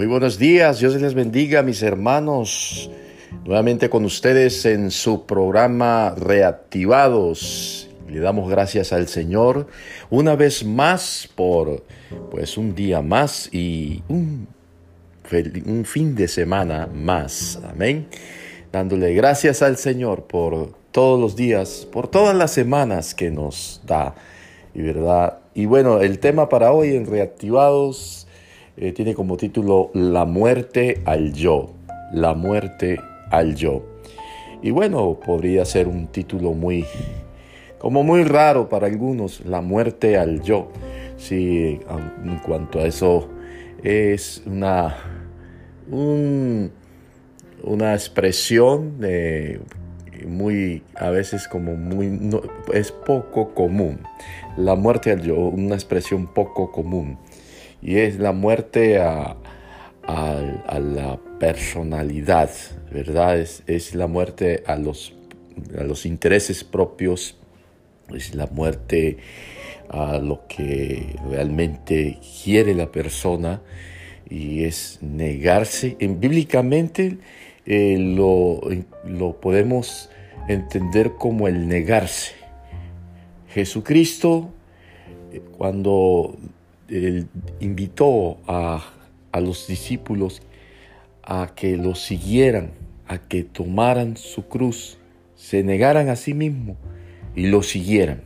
Muy 0.00 0.06
buenos 0.06 0.38
días, 0.38 0.78
Dios 0.78 0.98
les 0.98 1.12
bendiga 1.12 1.62
mis 1.62 1.82
hermanos. 1.82 2.90
Nuevamente 3.44 3.90
con 3.90 4.06
ustedes 4.06 4.64
en 4.64 4.90
su 4.90 5.26
programa 5.26 6.14
Reactivados. 6.16 7.86
Le 8.08 8.18
damos 8.18 8.48
gracias 8.48 8.94
al 8.94 9.08
Señor 9.08 9.66
una 10.08 10.36
vez 10.36 10.64
más 10.64 11.28
por 11.34 11.84
pues 12.30 12.56
un 12.56 12.74
día 12.74 13.02
más 13.02 13.50
y 13.52 14.02
un, 14.08 14.48
fin 15.84 16.14
de 16.14 16.28
semana 16.28 16.88
más. 16.90 17.60
Amén. 17.70 18.08
Dándole 18.72 19.12
gracias 19.12 19.60
al 19.60 19.76
Señor 19.76 20.22
por 20.22 20.72
todos 20.92 21.20
los 21.20 21.36
días, 21.36 21.86
por 21.92 22.08
todas 22.08 22.34
las 22.34 22.52
semanas 22.52 23.14
que 23.14 23.30
nos 23.30 23.82
da. 23.84 24.14
Y 24.72 24.80
verdad. 24.80 25.40
Y 25.52 25.66
bueno, 25.66 26.00
el 26.00 26.20
tema 26.20 26.48
para 26.48 26.72
hoy 26.72 26.96
en 26.96 27.04
Reactivados 27.04 28.26
eh, 28.80 28.92
tiene 28.92 29.14
como 29.14 29.36
título 29.36 29.90
La 29.92 30.24
muerte 30.24 31.02
al 31.04 31.34
yo, 31.34 31.70
la 32.12 32.32
muerte 32.32 32.98
al 33.30 33.54
yo. 33.54 33.84
Y 34.62 34.70
bueno, 34.70 35.20
podría 35.22 35.66
ser 35.66 35.86
un 35.86 36.06
título 36.06 36.54
muy, 36.54 36.86
como 37.78 38.02
muy 38.02 38.24
raro 38.24 38.70
para 38.70 38.86
algunos, 38.86 39.44
La 39.44 39.60
muerte 39.60 40.16
al 40.16 40.40
yo. 40.40 40.70
Sí, 41.18 41.78
en 42.24 42.38
cuanto 42.38 42.80
a 42.80 42.86
eso, 42.86 43.28
es 43.82 44.42
una, 44.46 44.96
una 47.62 47.92
expresión 47.92 48.98
muy, 50.26 50.82
a 50.94 51.10
veces 51.10 51.46
como 51.48 51.74
muy, 51.74 52.30
es 52.72 52.92
poco 52.92 53.52
común. 53.52 53.98
La 54.56 54.74
muerte 54.74 55.12
al 55.12 55.20
yo, 55.20 55.36
una 55.36 55.74
expresión 55.74 56.26
poco 56.32 56.72
común 56.72 57.18
y 57.82 57.98
es 57.98 58.18
la 58.18 58.32
muerte 58.32 58.98
a, 58.98 59.36
la 60.06 61.20
personalidad, 61.38 62.50
¿verdad? 62.90 63.38
Es, 63.38 63.94
la 63.94 64.06
muerte 64.06 64.62
a 64.66 64.76
los, 64.76 65.14
a 65.78 65.84
los 65.84 66.04
intereses 66.04 66.64
propios, 66.64 67.36
es 68.14 68.34
la 68.34 68.46
muerte 68.46 69.18
a 69.88 70.18
lo 70.18 70.46
que 70.48 71.16
realmente 71.28 72.18
quiere 72.42 72.74
la 72.74 72.90
persona 72.90 73.62
y 74.28 74.64
es 74.64 74.98
negarse. 75.00 75.96
En, 76.00 76.20
bíblicamente 76.20 77.18
eh, 77.66 77.96
lo, 77.98 78.60
lo 79.04 79.40
podemos 79.40 80.10
entender 80.48 81.12
como 81.12 81.48
el 81.48 81.68
negarse. 81.68 82.34
Jesucristo, 83.48 84.50
eh, 85.32 85.40
cuando 85.56 86.36
él 86.90 87.28
invitó 87.60 88.38
a, 88.46 88.82
los 89.40 89.68
discípulos 89.68 90.42
a 91.22 91.52
que 91.54 91.76
lo 91.76 91.94
siguieran, 91.94 92.72
a 93.06 93.18
que 93.18 93.44
tomaran 93.44 94.16
su 94.16 94.46
cruz, 94.48 94.98
se 95.36 95.62
negaran 95.62 96.08
a 96.08 96.16
sí 96.16 96.34
mismo 96.34 96.76
y 97.34 97.46
lo 97.46 97.62
siguieran. 97.62 98.22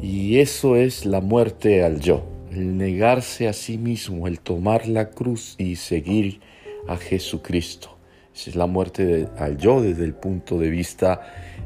Y 0.00 0.38
eso 0.38 0.76
es 0.76 1.04
la 1.04 1.20
muerte 1.20 1.84
al 1.84 2.00
yo, 2.00 2.24
el 2.50 2.76
negarse 2.78 3.48
a 3.48 3.52
sí 3.52 3.78
mismo, 3.78 4.26
el 4.26 4.40
tomar 4.40 4.88
la 4.88 5.10
cruz 5.10 5.54
y 5.58 5.76
seguir 5.76 6.40
a 6.88 6.96
Jesucristo. 6.96 7.96
Esa 8.34 8.50
es 8.50 8.56
la 8.56 8.66
muerte 8.66 9.28
al 9.36 9.58
yo 9.58 9.82
desde 9.82 10.04
el 10.04 10.14
punto 10.14 10.58
de 10.58 10.70
vista 10.70 11.20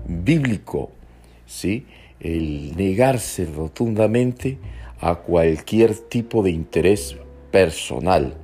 bíblico, 0.09 0.91
¿sí? 1.47 1.87
El 2.19 2.77
negarse 2.77 3.45
rotundamente 3.45 4.59
a 5.01 5.17
cualquier 5.17 5.95
tipo 5.95 6.43
de 6.43 6.51
interés 6.51 7.17
personal. 7.51 8.35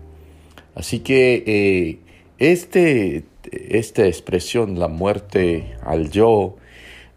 Así 0.74 1.00
que 1.00 1.44
eh, 1.46 1.98
este, 2.38 3.24
esta 3.50 4.06
expresión, 4.06 4.78
la 4.78 4.88
muerte 4.88 5.76
al 5.82 6.10
yo, 6.10 6.56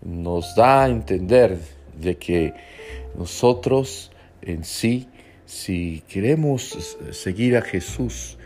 nos 0.02 0.56
da 0.56 0.84
a 0.84 0.90
entender 0.90 1.58
de 2.00 2.18
que 2.18 2.54
nosotros 3.18 4.12
en 4.42 4.64
sí, 4.64 5.08
si 5.46 6.04
queremos 6.08 6.98
seguir 7.12 7.58
a 7.58 7.62
Jesús, 7.62 8.38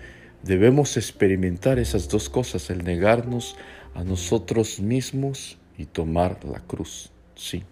debemos 0.43 0.97
experimentar 0.97 1.79
esas 1.79 2.07
dos 2.07 2.29
cosas, 2.29 2.69
el 2.69 2.83
negarnos 2.83 3.57
a 3.93 4.03
nosotros 4.03 4.79
mismos 4.79 5.57
y 5.77 5.85
tomar 5.85 6.43
la 6.45 6.59
cruz. 6.59 7.11
Sí, 7.35 7.63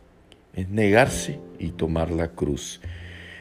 es 0.53 0.69
negarse 0.69 1.39
y 1.59 1.69
tomar 1.69 2.11
la 2.11 2.29
cruz. 2.29 2.81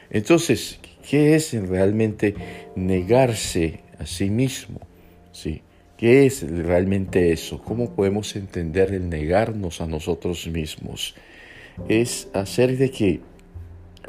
Entonces, 0.09 0.79
¿qué 1.09 1.35
es 1.35 1.53
realmente 1.67 2.35
negarse 2.75 3.81
a 3.99 4.05
sí 4.05 4.29
mismo? 4.29 4.79
¿Sí? 5.31 5.61
¿Qué 5.97 6.25
es 6.25 6.49
realmente 6.49 7.31
eso? 7.31 7.61
¿Cómo 7.61 7.95
podemos 7.95 8.35
entender 8.35 8.93
el 8.93 9.09
negarnos 9.09 9.81
a 9.81 9.87
nosotros 9.87 10.47
mismos? 10.47 11.15
Es 11.87 12.29
hacer 12.33 12.77
de 12.77 12.91
que 12.91 13.21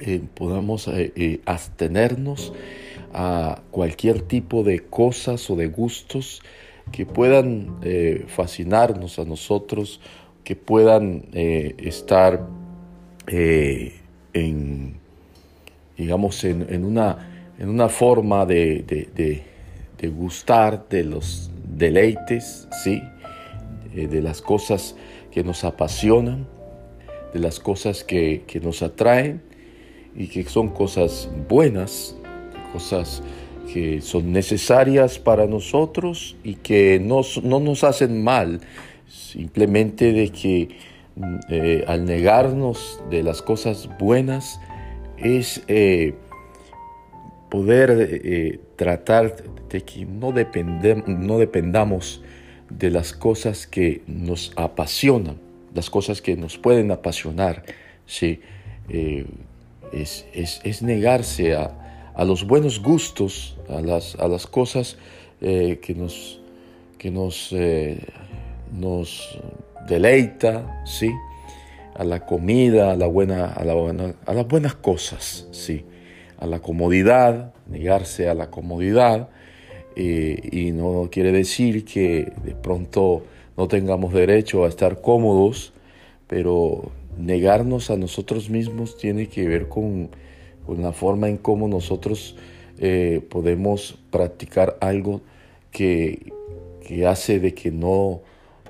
eh, 0.00 0.20
podamos 0.34 0.86
eh, 0.88 1.12
eh, 1.16 1.41
abstenernos 1.44 2.53
a 3.12 3.62
cualquier 3.70 4.20
tipo 4.22 4.62
de 4.62 4.80
cosas 4.80 5.48
o 5.50 5.56
de 5.56 5.66
gustos 5.69 6.42
que 6.92 7.04
puedan 7.04 7.80
fascinarnos 8.28 9.19
a 9.19 9.25
nosotros, 9.25 10.00
que 10.44 10.56
puedan 10.56 11.25
estar 11.32 12.47
en 13.26 14.97
digamos, 15.98 16.44
en, 16.44 16.84
una, 16.84 17.53
en 17.59 17.69
una 17.69 17.88
forma 17.88 18.47
de, 18.47 19.42
gustar 20.16 20.88
de 20.88 21.03
los 21.03 21.50
deleites, 21.76 22.69
¿sí? 22.84 23.03
Eh, 23.94 24.06
de 24.06 24.22
las 24.22 24.41
cosas 24.41 24.94
que 25.32 25.42
nos 25.42 25.64
apasionan, 25.64 26.47
de 27.34 27.41
las 27.41 27.59
cosas 27.59 28.04
que, 28.04 28.44
nos 28.62 28.82
atraen 28.82 29.42
y 30.14 30.28
que 30.28 30.44
son 30.44 30.69
cosas 30.69 31.28
buenas, 31.48 32.16
cosas 32.72 33.22
que 33.72 34.00
son 34.00 34.32
necesarias 34.32 35.19
para 35.19 35.47
nosotros 35.47 36.36
y 36.44 36.54
que 36.54 37.00
no, 37.00 37.22
nos 37.60 37.84
hacen 37.84 38.22
mal, 38.22 38.60
simplemente 39.09 40.12
de 40.12 40.30
que 40.30 40.69
mm, 41.16 41.36
eh, 41.50 41.84
al 41.88 42.04
negarnos 42.04 43.03
de 43.10 43.22
las 43.25 43.42
cosas 43.42 43.88
buenas, 43.98 44.60
es 45.22 45.62
eh, 45.68 46.14
poder 47.50 47.90
eh, 47.90 48.60
tratar 48.76 49.36
de 49.68 49.82
que 49.82 50.04
no, 50.04 50.32
no 51.06 51.38
dependamos 51.38 52.22
de 52.70 52.90
las 52.90 53.12
cosas 53.12 53.66
que 53.66 54.02
nos 54.06 54.52
apasionan, 54.56 55.38
las 55.74 55.90
cosas 55.90 56.22
que 56.22 56.36
nos 56.36 56.58
pueden 56.58 56.90
apasionar. 56.90 57.64
¿sí? 58.06 58.40
Eh, 58.88 59.26
es, 59.92 60.82
negarse 60.82 61.54
a, 61.54 61.74
los 62.24 62.46
buenos 62.46 62.82
gustos, 62.82 63.56
a 63.68 63.80
las, 63.80 64.14
a 64.16 64.28
las 64.28 64.46
cosas 64.46 64.98
que 65.40 65.94
nos, 65.96 66.40
que 66.98 67.10
nos, 67.12 67.54
nos 68.72 69.38
deleita, 69.88 70.82
¿sí? 70.84 71.10
A 71.98 72.04
la 72.04 72.25
comida, 72.25 72.92
a, 72.92 72.97
la 72.97 73.09
buena, 73.09 73.47
a, 73.47 73.64
las 73.64 74.47
buenas 74.47 74.75
cosas, 74.76 75.48
sí, 75.50 75.84
a 76.38 76.47
la 76.47 76.60
comodidad, 76.60 77.53
negarse 77.66 78.28
a 78.28 78.34
la 78.34 78.50
comodidad, 78.50 79.28
eh, 79.97 80.38
y 80.53 80.70
no 80.70 81.09
quiere 81.10 81.32
decir 81.32 81.84
que 81.84 82.32
de 82.44 82.54
pronto 82.54 83.25
no 83.56 83.66
tengamos 83.66 84.14
derecho 84.14 84.64
a 84.64 84.69
estar 84.69 85.00
cómodos, 85.00 85.72
pero 86.28 86.92
negarnos 87.19 87.91
a 87.91 87.97
nosotros 87.97 88.48
mismos 88.48 88.97
tiene 88.97 89.27
que 89.27 89.48
ver 89.48 89.68
con, 89.68 90.10
la 90.68 90.92
forma 90.92 91.28
en 91.28 91.36
cómo 91.36 91.66
nosotros 91.66 92.36
eh, 92.78 93.22
podemos 93.28 93.98
practicar 94.12 94.77
algo 94.80 95.21
que, 95.72 96.33
hace 97.09 97.41
de 97.41 97.54
que 97.54 97.72
no, 97.72 98.21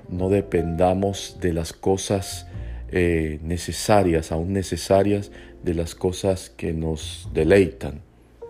no 0.09 0.29
dependamos 0.29 1.37
de 1.39 1.53
las 1.53 1.73
cosas 1.73 2.48
eh, 2.91 3.39
necesarias, 3.43 4.31
aún 4.31 4.53
necesarias, 4.53 5.31
de 5.63 5.73
las 5.73 5.95
cosas 5.95 6.49
que 6.49 6.73
nos 6.73 7.29
deleitan. 7.33 8.01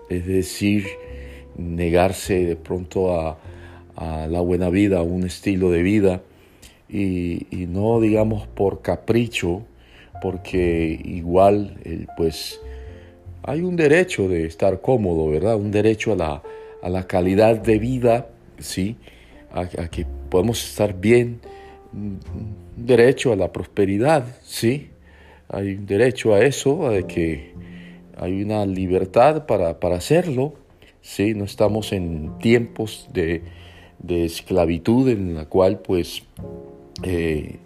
Es 0.10 0.26
decir, 0.26 0.86
negarse 1.58 2.46
de 2.46 2.56
pronto 2.56 3.20
a, 3.20 3.38
la 4.30 4.40
buena 4.40 4.70
vida, 4.70 5.00
a 5.00 5.02
un 5.02 5.26
estilo 5.26 5.72
de 5.72 5.84
vida, 5.84 6.22
y, 6.88 7.48
no 7.52 8.00
digamos 8.00 8.48
por 8.48 8.82
capricho, 8.82 9.64
porque 10.22 10.98
igual 11.04 11.78
pues 12.16 12.62
hay 13.44 13.60
un 13.60 13.76
derecho 13.76 14.30
de 14.30 14.46
estar 14.46 14.80
cómodo, 14.80 15.28
¿verdad? 15.30 15.58
Un 15.58 15.72
derecho 15.72 16.14
a 16.14 16.16
la, 16.16 16.44
a 16.82 16.90
la 16.90 17.08
calidad 17.08 17.58
de 17.58 17.78
vida, 17.78 18.30
¿sí? 18.58 18.96
A, 19.52 19.62
a 19.62 19.90
que 19.90 20.06
podemos 20.30 20.64
estar 20.64 20.98
bien 20.98 21.42
derecho 22.86 23.34
a 23.34 23.36
la 23.36 23.52
prosperidad, 23.52 24.26
sí, 24.44 24.90
hay 25.48 25.76
un 25.76 25.86
derecho 25.86 26.34
a 26.34 26.42
eso, 26.42 26.88
a 26.88 27.08
que 27.08 27.54
hay 28.18 28.44
una 28.44 28.66
libertad 28.66 29.46
para, 29.46 29.78
hacerlo, 29.96 30.54
¿sí? 31.02 31.34
No 31.34 31.46
estamos 31.46 31.94
en 31.94 32.38
tiempos 32.40 33.10
de, 33.14 33.42
esclavitud 34.08 35.10
en 35.10 35.36
la 35.36 35.46
cual 35.46 35.80
pues 35.80 36.24
eh, 37.04 37.58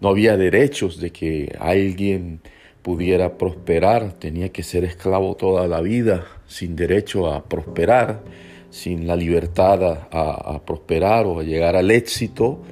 no 0.00 0.08
había 0.08 0.36
derechos 0.36 1.00
de 1.00 1.10
que 1.10 1.54
alguien 1.58 2.40
pudiera 2.82 3.36
prosperar, 3.36 4.12
tenía 4.14 4.50
que 4.50 4.62
ser 4.62 4.84
esclavo 4.84 5.36
toda 5.36 5.68
la 5.68 5.80
vida, 5.80 6.26
sin 6.46 6.74
derecho 6.74 7.30
a 7.32 7.44
prosperar, 7.44 8.22
sin 8.70 9.06
la 9.06 9.14
libertad 9.14 10.08
a, 10.10 10.62
prosperar 10.64 11.26
o 11.26 11.40
a 11.40 11.42
llegar 11.42 11.76
al 11.76 11.90
éxito. 11.90 12.62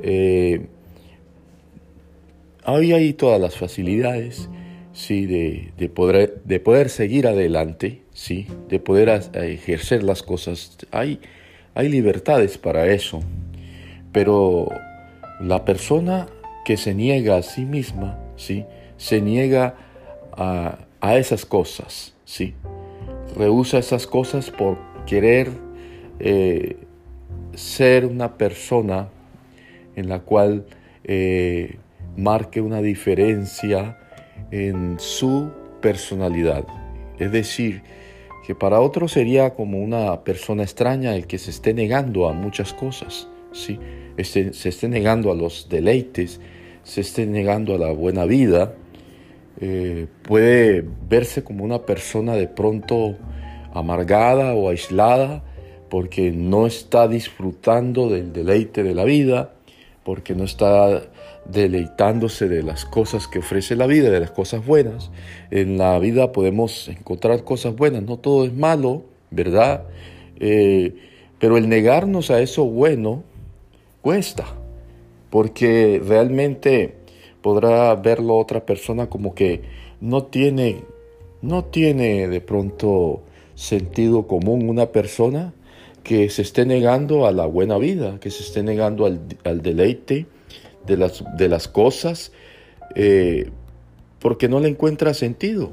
Eh, 0.00 0.66
había 2.74 2.96
ahí 2.96 3.14
todas 3.14 3.40
las 3.40 3.56
facilidades 3.56 4.48
sí, 4.92 5.26
de, 5.26 5.88
poder, 5.88 6.42
de 6.44 6.60
poder 6.60 6.90
seguir 6.90 7.26
adelante, 7.26 8.02
sí, 8.12 8.46
de 8.68 8.78
poder 8.78 9.08
ejercer 9.34 10.02
las 10.02 10.22
cosas. 10.22 10.76
Hay, 10.90 11.20
hay 11.74 11.88
libertades 11.88 12.58
para 12.58 12.86
eso, 12.88 13.20
pero 14.12 14.68
la 15.40 15.64
persona 15.64 16.26
que 16.64 16.76
se 16.76 16.94
niega 16.94 17.36
a 17.38 17.42
sí 17.42 17.64
misma, 17.64 18.18
sí, 18.36 18.64
se 18.98 19.22
niega 19.22 19.76
a, 20.32 20.78
esas 21.16 21.46
cosas, 21.46 22.14
sí, 22.24 22.54
rehúsa 23.34 23.78
esas 23.78 24.06
cosas 24.06 24.50
por 24.50 24.76
querer 25.06 25.48
eh, 26.18 26.76
ser 27.54 28.04
una 28.04 28.36
persona 28.36 29.08
en 29.96 30.08
la 30.08 30.20
cual 30.20 30.66
eh, 31.04 31.78
marque 32.18 32.60
una 32.60 32.82
diferencia 32.82 33.96
en 34.50 34.98
su 34.98 35.50
personalidad. 35.80 36.64
Es 37.18 37.32
decir, 37.32 37.82
que 38.46 38.54
para 38.54 38.80
otros 38.80 39.12
sería 39.12 39.54
como 39.54 39.78
una 39.78 40.24
persona 40.24 40.64
extraña 40.64 41.14
el 41.14 41.26
que 41.26 41.38
se 41.38 41.50
esté 41.50 41.72
negando 41.72 42.28
a 42.28 42.32
muchas 42.32 42.74
cosas, 42.74 43.28
¿sí? 43.52 43.78
Este, 44.16 44.52
se 44.52 44.68
esté 44.68 44.88
negando 44.88 45.30
a 45.30 45.34
los 45.34 45.68
deleites, 45.68 46.40
se 46.82 47.02
esté 47.02 47.24
negando 47.24 47.74
a 47.74 47.78
la 47.78 47.92
buena 47.92 48.24
vida, 48.24 48.74
eh, 49.60 50.06
puede 50.22 50.84
verse 51.08 51.44
como 51.44 51.64
una 51.64 51.80
persona 51.82 52.34
de 52.34 52.48
pronto 52.48 53.16
amargada 53.72 54.54
o 54.54 54.70
aislada 54.70 55.44
porque 55.88 56.32
no 56.32 56.66
está 56.66 57.06
disfrutando 57.08 58.08
del 58.08 58.32
deleite 58.32 58.82
de 58.82 58.94
la 58.94 59.04
vida, 59.04 59.52
porque 60.04 60.34
no 60.34 60.44
está 60.44 61.02
deleitándose 61.48 62.48
de 62.48 62.62
las 62.62 62.84
cosas 62.84 63.26
que 63.26 63.40
ofrece 63.40 63.74
la 63.74 63.86
vida, 63.86 64.10
de 64.10 64.20
las 64.20 64.30
cosas 64.30 64.64
buenas. 64.64 65.10
En 65.50 65.78
la 65.78 65.98
vida 65.98 66.32
podemos 66.32 66.88
encontrar 66.88 67.42
cosas 67.44 67.74
buenas, 67.74 68.02
no 68.02 68.18
todo 68.18 68.44
es 68.44 68.54
malo, 68.54 69.04
¿verdad? 69.30 69.84
Eh, 70.38 70.94
pero 71.38 71.56
el 71.56 71.68
negarnos 71.68 72.30
a 72.30 72.40
eso 72.40 72.64
bueno 72.64 73.24
cuesta, 74.02 74.44
porque 75.30 76.00
realmente 76.04 76.94
podrá 77.42 77.94
verlo 77.94 78.36
otra 78.36 78.66
persona 78.66 79.08
como 79.08 79.34
que 79.34 79.62
no 80.00 80.24
tiene, 80.24 80.82
no 81.42 81.64
tiene 81.64 82.28
de 82.28 82.40
pronto 82.40 83.22
sentido 83.54 84.26
común 84.26 84.68
una 84.68 84.86
persona 84.86 85.54
que 86.02 86.28
se 86.30 86.42
esté 86.42 86.64
negando 86.64 87.26
a 87.26 87.32
la 87.32 87.46
buena 87.46 87.78
vida, 87.78 88.18
que 88.20 88.30
se 88.30 88.42
esté 88.42 88.62
negando 88.62 89.06
al, 89.06 89.20
al 89.44 89.62
deleite, 89.62 90.26
de 90.86 90.96
las, 90.96 91.24
de 91.36 91.48
las 91.48 91.68
cosas 91.68 92.32
eh, 92.94 93.50
porque 94.18 94.48
no 94.48 94.60
le 94.60 94.68
encuentra 94.68 95.14
sentido. 95.14 95.70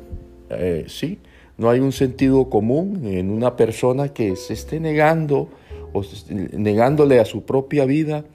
Eh, 0.49 0.85
¿sí? 0.87 1.19
No 1.57 1.69
hay 1.69 1.79
un 1.79 1.91
sentido 1.91 2.49
común 2.49 3.05
en 3.05 3.31
una 3.31 3.55
persona 3.55 4.09
que 4.09 4.35
se 4.35 4.53
esté 4.53 4.79
negando 4.79 5.49
o 5.93 6.03
negándole 6.29 7.19
a 7.19 7.25
su 7.25 7.43
propia 7.43 7.85
vida 7.85 8.25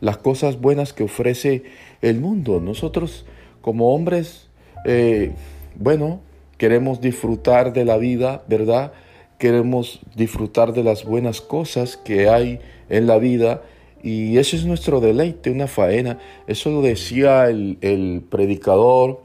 las 0.00 0.16
cosas 0.16 0.60
buenas 0.60 0.92
que 0.92 1.04
ofrece 1.04 1.62
el 2.00 2.18
mundo. 2.18 2.60
Nosotros 2.60 3.24
como 3.60 3.94
hombres, 3.94 4.48
eh, 4.84 5.32
bueno, 5.76 6.20
queremos 6.56 7.00
disfrutar 7.00 7.72
de 7.72 7.84
la 7.84 7.98
vida, 7.98 8.42
¿verdad? 8.48 8.92
Queremos 9.38 10.00
disfrutar 10.16 10.72
de 10.72 10.82
las 10.82 11.04
buenas 11.04 11.40
cosas 11.40 11.96
que 11.96 12.28
hay 12.28 12.60
en 12.88 13.06
la 13.06 13.18
vida 13.18 13.62
y 14.02 14.36
ese 14.38 14.56
es 14.56 14.64
nuestro 14.64 15.00
deleite, 15.00 15.50
una 15.50 15.66
faena. 15.66 16.18
Eso 16.46 16.70
lo 16.70 16.82
decía 16.82 17.48
el, 17.48 18.24
predicador 18.28 19.22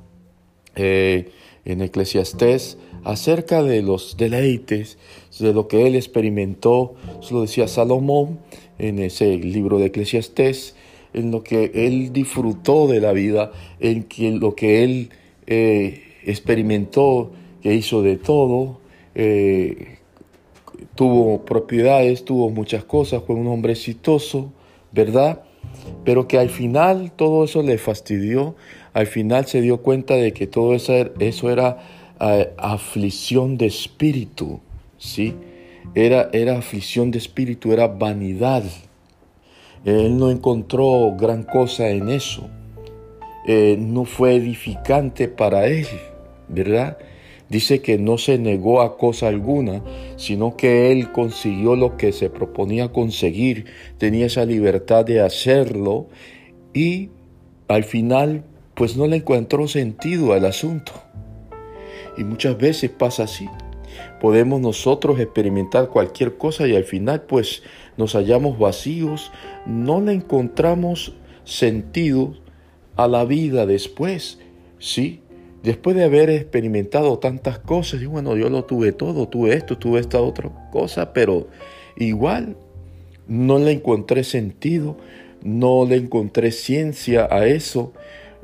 eh, 0.76 1.30
en 1.66 1.82
Eclesiastés 1.82 2.78
acerca 3.04 3.64
de 3.64 3.82
los 3.82 4.18
deleites, 4.18 4.98
de 5.40 5.54
lo 5.54 5.68
que 5.68 5.88
él 5.88 5.96
experimentó. 5.96 6.96
Eso 7.22 7.36
lo 7.36 7.42
decía 7.42 7.68
Salomón 7.68 8.40
en 8.78 9.00
ese 9.00 9.38
libro 9.38 9.80
de 9.80 9.88
Eclesiastés, 9.88 10.76
en 11.14 11.32
lo 11.32 11.44
que 11.44 11.72
él 11.74 12.14
disfrutó 12.14 12.88
de 12.88 13.02
la 13.02 13.14
vida, 13.14 13.52
en 13.80 14.04
que, 14.04 14.32
lo 14.32 14.56
que 14.56 14.84
él 14.84 15.10
eh, 15.48 16.04
experimentó, 16.26 17.32
que 17.62 17.74
hizo 17.74 18.02
de 18.02 18.18
todo. 18.18 18.80
Eh, 19.16 19.98
tuvo 20.96 21.46
propiedades, 21.46 22.26
tuvo 22.26 22.50
muchas 22.50 22.84
cosas, 22.84 23.24
fue 23.26 23.36
un 23.36 23.48
hombre 23.48 23.74
exitoso, 23.74 24.52
¿verdad? 24.98 25.44
Pero 26.04 26.28
que 26.28 26.40
al 26.40 26.50
final 26.50 27.12
todo 27.16 27.46
eso 27.46 27.62
le 27.62 27.78
fastidió, 27.78 28.56
al 28.94 29.06
final 29.06 29.46
se 29.46 29.62
dio 29.62 29.84
cuenta 29.84 30.16
de 30.16 30.34
que 30.34 30.48
todo 30.48 30.74
eso, 30.74 30.94
eso 31.20 31.52
era 31.52 31.78
aflicción 32.58 33.58
de 33.58 33.68
espíritu, 33.68 34.60
¿sí? 34.98 35.36
Era, 35.94 36.30
era 36.34 36.58
aflicción 36.58 37.12
de 37.12 37.20
espíritu, 37.20 37.72
era 37.72 37.88
vanidad. 37.88 38.64
Él 39.86 40.18
no 40.18 40.32
encontró 40.32 41.16
gran 41.16 41.44
cosa 41.44 41.90
en 41.90 42.10
eso. 42.10 42.50
Eh, 43.48 43.78
no 43.80 44.04
fue 44.04 44.36
edificante 44.36 45.28
para 45.28 45.68
él, 45.68 45.88
¿verdad? 46.50 46.98
Dice 47.50 47.82
que 47.82 47.98
no 47.98 48.18
se 48.18 48.38
negó 48.38 48.82
a 48.82 48.98
cosa 48.98 49.30
alguna, 49.30 49.82
sino 50.18 50.58
que 50.58 50.92
él 50.92 51.12
consiguió 51.14 51.76
lo 51.76 51.96
que 51.96 52.12
se 52.12 52.30
proponía 52.30 52.92
conseguir, 52.92 53.66
tenía 53.98 54.26
esa 54.26 54.46
libertad 54.46 55.06
de 55.06 55.22
hacerlo 55.22 56.08
y 56.74 57.10
al 57.70 57.86
final 57.86 58.44
pues 58.76 58.98
no 58.98 59.08
le 59.08 59.18
encontró 59.18 59.68
sentido 59.68 60.34
al 60.34 60.46
asunto. 60.46 60.92
Y 62.18 62.24
muchas 62.24 62.58
veces 62.58 62.90
pasa 62.90 63.24
así. 63.24 63.48
Podemos 64.20 64.60
nosotros 64.60 65.20
experimentar 65.20 65.90
cualquier 65.90 66.38
cosa 66.38 66.68
y 66.68 66.76
al 66.76 66.84
final 66.84 67.22
pues 67.22 67.64
nos 67.96 68.14
hallamos 68.14 68.60
vacíos, 68.60 69.32
no 69.66 70.02
le 70.02 70.14
encontramos 70.14 71.14
sentido 71.44 72.36
a 72.96 73.08
la 73.08 73.26
vida 73.26 73.66
después, 73.66 74.40
¿sí? 74.80 75.22
Después 75.68 75.98
de 75.98 76.06
haber 76.06 76.30
experimentado 76.30 77.20
tantas 77.20 77.60
cosas, 77.60 78.02
y 78.02 78.06
bueno, 78.06 78.38
yo 78.38 78.50
lo 78.50 78.64
tuve 78.64 78.94
todo, 78.94 79.28
tuve 79.28 79.54
esto, 79.54 79.78
tuve 79.78 80.00
esta 80.00 80.22
otra 80.22 80.50
cosa, 80.72 81.12
pero 81.12 81.50
igual 81.98 82.56
no 83.28 83.60
le 83.60 83.74
encontré 83.74 84.24
sentido, 84.24 84.96
no 85.44 85.86
le 85.86 85.98
encontré 85.98 86.54
ciencia 86.54 87.28
a 87.30 87.46
eso. 87.48 87.92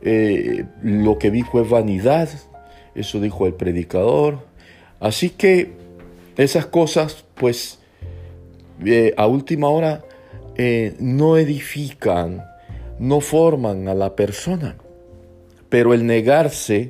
Eh, 0.01 0.65
lo 0.81 1.17
que 1.17 1.29
vi 1.29 1.43
fue 1.43 1.63
vanidad, 1.63 2.27
eso 2.93 3.21
dijo 3.21 3.47
el 3.47 3.53
predicador. 3.53 4.39
Así 4.99 5.29
que 5.29 5.71
esas 6.35 6.65
cosas, 6.65 7.23
pues, 7.35 7.79
eh, 8.85 9.13
a 9.15 9.27
última 9.27 9.69
hora 9.69 10.03
eh, 10.57 10.93
no 10.99 11.37
edifican, 11.37 12.43
no 12.99 13.21
forman 13.21 13.87
a 13.87 13.93
la 13.93 14.13
persona. 14.17 14.75
Pero 15.69 15.93
el 15.93 16.05
negarse 16.05 16.89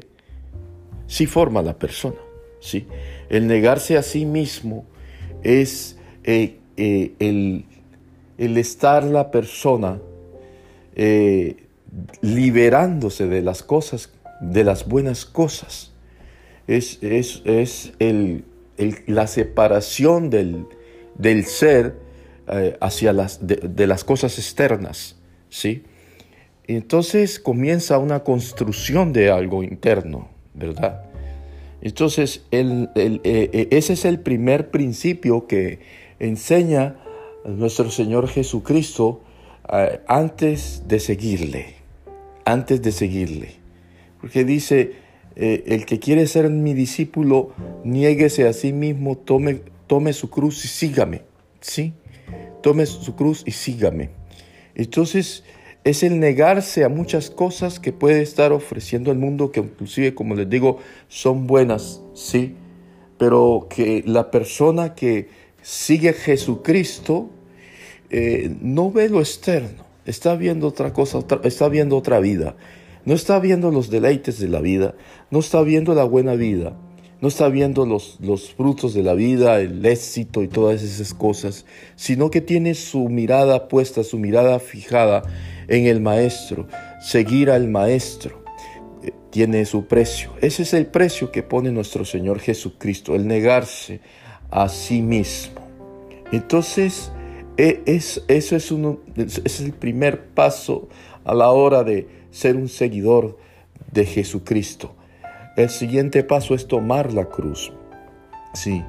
sí 1.08 1.26
forma 1.26 1.62
la 1.62 1.78
persona. 1.78 2.18
¿sí? 2.60 2.88
El 3.30 3.48
negarse 3.48 3.98
a 3.98 4.04
sí 4.04 4.26
mismo 4.26 4.86
es 5.44 5.98
eh, 6.24 6.60
eh, 6.78 7.14
el, 7.20 7.66
estar 8.58 9.04
la 9.04 9.32
persona 9.32 10.00
eh, 10.96 11.58
liberándose 12.22 13.28
de 13.28 13.42
las 13.42 13.64
cosas, 13.64 14.12
de 14.42 14.64
las 14.64 14.88
buenas 14.88 15.26
cosas. 15.26 15.92
Es, 16.68 17.00
es, 17.04 17.94
el, 18.00 18.46
la 19.06 19.28
separación 19.28 20.30
del, 20.30 20.66
del 21.18 21.46
ser 21.46 22.02
hacia 22.80 23.14
las, 23.14 23.46
de, 23.46 23.56
de, 23.58 23.88
las 23.88 24.04
cosas 24.04 24.38
externas. 24.38 25.18
¿sí? 25.50 25.84
Entonces 26.66 27.40
comienza 27.40 27.98
una 27.98 28.22
construcción 28.24 29.12
de 29.12 29.30
algo 29.30 29.64
interno. 29.64 30.33
¿Verdad? 30.54 31.06
Entonces, 31.82 32.44
eh, 32.52 32.88
eh, 32.96 33.68
ese 33.72 33.94
es 33.94 34.06
el 34.06 34.20
primer 34.20 34.72
principio 34.72 35.48
que 35.48 35.80
enseña 36.20 36.96
nuestro 37.46 37.92
Señor 37.92 38.30
Jesucristo 38.30 39.22
eh, 39.72 40.00
antes 40.08 40.84
de 40.88 41.00
seguirle, 41.00 41.76
antes 42.46 42.82
de 42.82 42.92
seguirle. 42.92 43.56
Porque 44.22 44.46
dice, 44.46 44.94
el 45.36 45.86
que 45.86 46.00
quiere 46.00 46.28
ser 46.28 46.50
mi 46.50 46.74
discípulo, 46.74 47.52
niéguese 47.84 48.48
a 48.48 48.54
sí 48.54 48.72
mismo, 48.72 49.18
tome 49.18 49.62
tome 49.88 50.14
su 50.14 50.30
cruz 50.30 50.66
y 50.66 50.68
sígame, 50.68 51.22
¿sí? 51.62 51.94
Tome 52.62 52.86
su 52.86 53.16
cruz 53.16 53.44
y 53.46 53.52
sígame. 53.52 54.10
Entonces, 54.76 55.44
es 55.84 56.04
el 56.04 56.20
negarse 56.20 56.84
a 56.84 56.90
muchas 56.90 57.30
cosas 57.30 57.80
que 57.80 57.92
puede 57.92 58.22
estar 58.22 58.52
ofreciendo 58.54 59.12
el 59.12 59.18
mundo, 59.18 59.52
que 59.52 59.60
inclusive, 59.60 60.16
como 60.16 60.36
les 60.36 60.50
digo, 60.50 60.80
son 61.10 61.46
buenas, 61.46 62.02
¿sí? 62.14 62.56
Pero 63.18 63.68
que 63.70 64.04
la 64.06 64.32
persona 64.32 64.96
que 64.96 65.28
sigue 65.62 66.10
a 66.10 66.14
Jesucristo 66.14 67.30
eh, 68.10 68.56
no 68.62 68.92
ve 68.92 69.10
lo 69.10 69.20
externo, 69.20 69.84
está 70.06 70.36
viendo 70.36 70.68
otra 70.68 70.94
cosa, 70.94 71.20
está 71.44 71.68
viendo 71.68 71.98
otra 71.98 72.20
vida, 72.20 72.56
no 73.06 73.14
está 73.14 73.40
viendo 73.40 73.70
los 73.70 73.90
deleites 73.90 74.40
de 74.40 74.48
la 74.48 74.62
vida, 74.62 74.96
no 75.32 75.40
está 75.40 75.62
viendo 75.64 75.94
la 75.96 76.06
buena 76.06 76.36
vida, 76.36 76.78
no 77.24 77.30
está 77.30 77.48
viendo 77.48 77.86
los, 77.86 78.18
los 78.20 78.52
frutos 78.52 78.94
de 78.94 79.02
la 79.02 79.14
vida, 79.14 79.62
el 79.62 79.86
éxito 79.86 80.44
y 80.44 80.50
todas 80.50 80.84
esas 80.84 81.14
cosas, 81.14 81.66
sino 81.96 82.30
que 82.30 82.42
tiene 82.42 82.74
su 82.74 83.08
mirada 83.08 83.70
puesta, 83.70 84.04
su 84.04 84.20
mirada 84.20 84.60
fijada 84.60 85.24
en 85.70 85.86
el 85.86 86.02
Maestro, 86.02 86.68
seguir 87.00 87.50
al 87.50 87.70
Maestro 87.70 88.44
eh, 89.02 89.14
tiene 89.30 89.64
su 89.64 89.86
precio. 89.86 90.32
Ese 90.42 90.64
es 90.64 90.74
el 90.74 90.88
precio 90.88 91.32
que 91.32 91.44
pone 91.44 91.72
nuestro 91.72 92.04
Señor 92.04 92.42
Jesucristo, 92.42 93.16
el 93.16 93.26
negarse 93.26 94.02
a 94.52 94.68
sí 94.68 95.02
mismo. 95.02 95.62
Entonces, 96.34 97.10
e, 97.56 97.84
es, 97.86 98.22
eso 98.28 98.58
es, 98.58 98.70
uno, 98.70 99.00
es 99.16 99.62
el 99.62 99.72
primer 99.72 100.26
paso 100.26 100.90
a 101.24 101.34
la 101.34 101.52
hora 101.52 101.86
de 101.86 102.06
ser 102.32 102.58
un 102.58 102.68
seguidor 102.68 103.38
de 103.94 104.06
Jesucristo. 104.06 104.94
El 105.56 105.70
siguiente 105.70 106.24
paso 106.24 106.56
es 106.56 106.68
tomar 106.68 107.14
la 107.14 107.26
cruz. 107.26 107.72
Sí. 108.54 108.84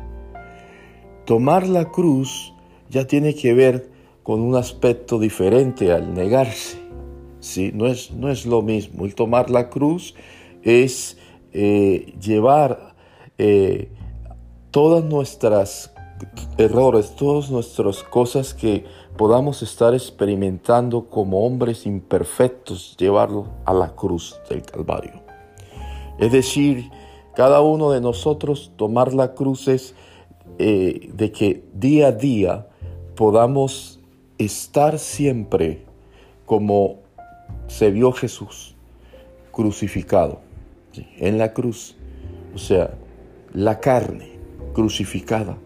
Tomar 1.26 1.68
la 1.68 1.90
cruz 1.90 2.54
ya 2.88 3.06
tiene 3.06 3.35
que 3.35 3.52
ver 3.52 3.90
con 4.23 4.40
un 4.40 4.56
aspecto 4.56 5.18
diferente 5.18 5.92
al 5.92 6.14
negarse. 6.14 6.78
Sí, 7.40 7.71
no 7.75 7.87
es, 7.87 8.12
no 8.12 8.30
es 8.30 8.47
lo 8.47 8.62
mismo. 8.62 9.04
El 9.04 9.14
tomar 9.14 9.50
la 9.50 9.68
cruz 9.68 10.14
es 10.62 11.18
eh, 11.52 12.14
llevar 12.18 12.94
eh, 13.37 13.90
todas 14.71 15.04
nuestras 15.04 15.92
errores, 16.56 17.14
todas 17.14 17.50
nuestras 17.50 18.02
cosas 18.02 18.54
que 18.54 18.85
podamos 19.18 19.62
estar 19.62 19.92
experimentando 19.92 21.11
como 21.11 21.44
hombres 21.44 21.85
imperfectos, 21.85 22.97
llevarlo 22.97 23.49
a 23.66 23.75
la 23.75 23.94
cruz 23.94 24.40
del 24.49 24.62
Calvario. 24.62 25.24
Es 26.18 26.33
decir, 26.33 26.90
cada 27.35 27.61
uno 27.61 27.90
de 27.90 28.00
nosotros 28.00 28.73
tomar 28.76 29.12
la 29.14 29.35
cruz 29.35 29.68
es 29.68 29.94
eh, 30.59 31.11
de 31.12 31.33
que 31.33 31.64
día 31.75 32.09
a 32.09 32.12
día 32.12 32.68
podamos 33.16 34.00
estar 34.38 34.99
siempre 34.99 35.85
como 36.47 37.00
se 37.66 37.90
vio 37.90 38.12
Jesús 38.12 38.75
crucificado 39.50 40.40
en 41.18 41.38
la 41.38 41.52
cruz. 41.52 41.97
O 42.54 42.59
sea, 42.59 42.94
la 43.52 43.80
carne 43.80 44.38
crucificada. 44.73 45.56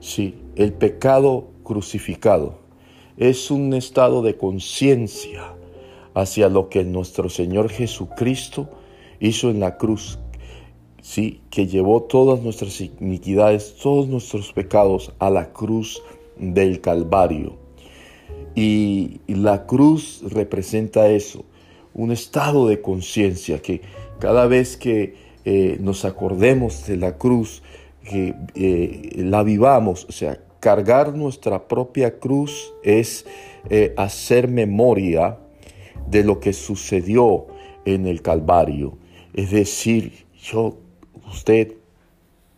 Sí, 0.00 0.34
el 0.56 0.72
pecado 0.72 1.48
crucificado. 1.62 2.58
Es 3.16 3.50
un 3.50 3.74
estado 3.74 4.22
de 4.22 4.36
conciencia 4.36 5.54
hacia 6.14 6.48
lo 6.48 6.68
que 6.68 6.84
nuestro 6.84 7.28
Señor 7.28 7.68
Jesucristo 7.68 8.68
hizo 9.20 9.50
en 9.50 9.60
la 9.60 9.76
cruz, 9.76 10.18
sí, 11.00 11.40
que 11.50 11.66
llevó 11.66 12.02
todas 12.02 12.42
nuestras 12.42 12.80
iniquidades, 12.80 13.76
todos 13.76 14.08
nuestros 14.08 14.52
pecados 14.52 15.12
a 15.18 15.30
la 15.30 15.52
cruz 15.52 16.02
del 16.38 16.80
Calvario. 16.80 17.56
Y, 18.54 19.20
la 19.26 19.66
cruz 19.66 20.22
representa 20.30 21.08
eso, 21.08 21.44
un 21.94 22.10
estado 22.10 22.66
de 22.66 22.80
conciencia 22.80 23.60
que 23.60 23.82
cada 24.18 24.46
vez 24.46 24.76
que 24.76 25.14
eh, 25.44 25.76
nos 25.80 26.04
acordemos 26.04 26.86
de 26.86 26.96
la 26.96 27.18
cruz, 27.18 27.62
que 28.02 28.34
eh, 28.54 29.12
la 29.16 29.42
vivamos, 29.42 30.06
o 30.08 30.12
sea, 30.12 30.40
cargar 30.60 31.14
nuestra 31.14 31.68
propia 31.68 32.18
cruz 32.18 32.72
es 32.82 33.26
eh, 33.68 33.92
hacer 33.96 34.48
memoria 34.48 35.38
de 36.08 36.24
lo 36.24 36.40
que 36.40 36.52
sucedió 36.52 37.46
en 37.84 38.06
el 38.06 38.22
Calvario. 38.22 38.98
Es 39.36 39.50
decir, 39.50 40.24
yo, 40.42 40.78
usted, 41.30 41.74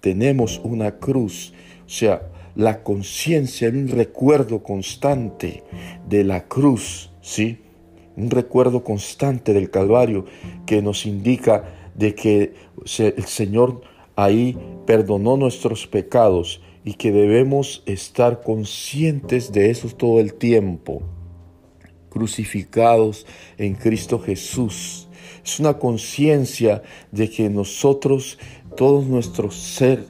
tenemos 0.00 0.60
una 0.62 0.98
cruz, 1.00 1.52
o 1.84 1.88
sea, 1.88 2.30
la 2.54 2.84
conciencia, 2.84 3.68
un 3.68 3.88
recuerdo 3.88 4.62
constante 4.62 5.64
de 6.08 6.22
la 6.22 6.46
cruz, 6.46 7.10
¿sí? 7.20 7.58
Un 8.16 8.30
recuerdo 8.30 8.84
constante 8.84 9.52
del 9.52 9.70
Calvario 9.70 10.26
que 10.66 10.80
nos 10.80 11.04
indica 11.04 11.64
de 11.96 12.14
que 12.14 12.54
el 12.98 13.24
Señor 13.26 13.80
ahí 14.14 14.56
perdonó 14.86 15.36
nuestros 15.36 15.88
pecados 15.88 16.60
y 16.84 16.94
que 16.94 17.10
debemos 17.10 17.82
estar 17.86 18.40
conscientes 18.40 19.50
de 19.50 19.70
eso 19.70 19.88
todo 19.88 20.20
el 20.20 20.34
tiempo, 20.34 21.02
crucificados 22.08 23.26
en 23.56 23.74
Cristo 23.74 24.20
Jesús 24.20 25.07
es 25.48 25.60
una 25.60 25.78
conciencia 25.78 26.82
de 27.10 27.30
que 27.30 27.48
nosotros, 27.48 28.38
todo 28.76 29.02
nuestro 29.02 29.50
ser 29.50 30.04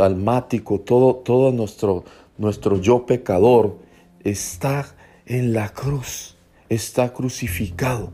almático, 0.00 0.80
todo, 0.80 1.16
todo 1.16 1.52
nuestro, 1.52 2.04
nuestro 2.38 2.80
yo 2.80 3.04
pecador, 3.04 3.78
está 4.24 4.96
en 5.26 5.52
la 5.52 5.68
cruz, 5.68 6.36
está 6.68 7.12
crucificado. 7.12 8.12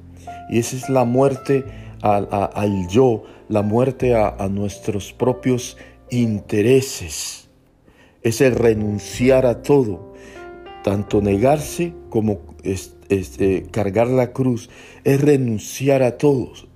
Y 0.50 0.58
esa 0.58 0.76
es 0.76 0.88
la 0.88 1.04
muerte 1.04 1.64
al, 2.02 2.88
yo, 2.88 3.22
la 3.48 3.62
muerte 3.62 4.14
a, 4.14 4.48
nuestros 4.48 5.12
propios 5.12 5.76
intereses. 6.10 7.48
Es 8.22 8.40
el 8.40 8.56
renunciar 8.56 9.46
a 9.46 9.62
todo, 9.62 10.12
tanto 10.82 11.22
negarse 11.22 11.94
como 12.10 12.40
eh, 13.38 13.66
cargar 13.70 14.08
la 14.08 14.32
cruz, 14.32 14.70
es 15.04 15.20
renunciar 15.20 16.02
a 16.02 16.18
todos. 16.18 16.66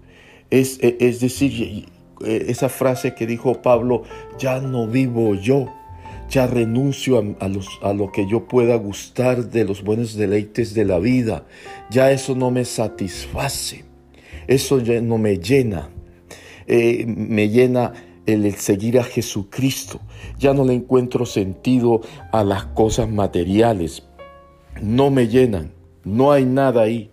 Es, 0.51 0.79
e, 0.81 0.97
es 1.01 1.21
decir, 1.21 1.87
eh, 2.25 2.47
esa 2.49 2.69
frase 2.69 3.15
que 3.15 3.27
dijo 3.27 3.63
Pablo, 3.63 4.03
ya 4.39 4.61
no 4.61 4.87
vivo 4.87 5.35
yo, 5.35 5.69
ya 6.29 6.47
renuncio 6.47 7.37
a, 7.41 7.49
los, 7.49 7.69
a, 7.83 7.93
lo 7.93 8.13
que 8.13 8.27
yo 8.27 8.47
pueda 8.47 8.77
gustar 8.77 9.51
de 9.51 9.65
los 9.65 9.83
buenos 9.83 10.15
deleites 10.15 10.75
de 10.75 10.85
la 10.85 10.99
vida, 10.99 11.47
ya 11.91 12.11
eso 12.11 12.35
no 12.35 12.51
me 12.51 12.65
satisface, 12.65 13.85
eso 14.47 14.81
ya 14.81 15.01
no 15.01 15.19
me 15.19 15.39
llena, 15.39 15.91
eh, 16.67 17.05
me 17.07 17.49
llena 17.49 17.93
el 18.27 18.53
seguir 18.57 18.99
a 18.99 19.05
Jesucristo, 19.05 20.01
ya 20.39 20.53
no 20.53 20.65
le 20.65 20.75
encuentro 20.75 21.25
sentido 21.25 22.03
a 22.31 22.45
las 22.45 22.67
cosas 22.67 23.09
materiales, 23.09 24.03
no 24.83 25.11
me 25.11 25.29
llenan, 25.29 25.73
no 26.05 26.33
hay 26.33 26.45
nada 26.45 26.83
ahí. 26.83 27.11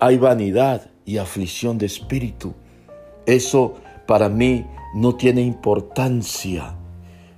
Hay 0.00 0.18
vanidad 0.18 0.90
y 1.04 1.18
aflicción 1.18 1.78
de 1.78 1.86
espíritu. 1.86 2.54
Eso 3.26 3.74
para 4.06 4.28
mí 4.28 4.66
no 4.94 5.14
tiene 5.14 5.42
importancia. 5.42 6.76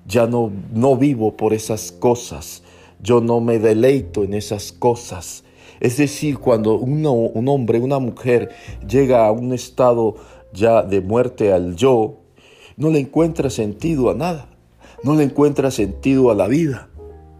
Ya 0.06 0.26
no, 0.26 0.50
no 0.72 0.96
vivo 0.96 1.36
por 1.36 1.52
esas 1.52 1.92
cosas. 1.92 2.62
Yo 3.00 3.20
no 3.20 3.40
me 3.40 3.58
deleito 3.58 4.24
en 4.24 4.34
esas 4.34 4.72
cosas. 4.72 5.44
Es 5.80 5.96
decir, 5.96 6.38
cuando 6.38 6.76
un 6.76 7.04
hombre, 7.48 7.80
una 7.80 7.98
mujer 7.98 8.50
llega 8.88 9.26
a 9.26 9.32
un 9.32 9.52
estado 9.52 10.16
ya 10.52 10.82
de 10.82 11.00
muerte 11.00 11.52
al 11.52 11.76
yo, 11.76 12.20
no 12.76 12.90
le 12.90 13.00
encuentra 13.00 13.50
sentido 13.50 14.10
a 14.10 14.14
nada. 14.14 14.48
No 15.02 15.14
le 15.14 15.24
encuentra 15.24 15.70
sentido 15.70 16.30
a 16.30 16.34
la 16.34 16.48
vida. 16.48 16.88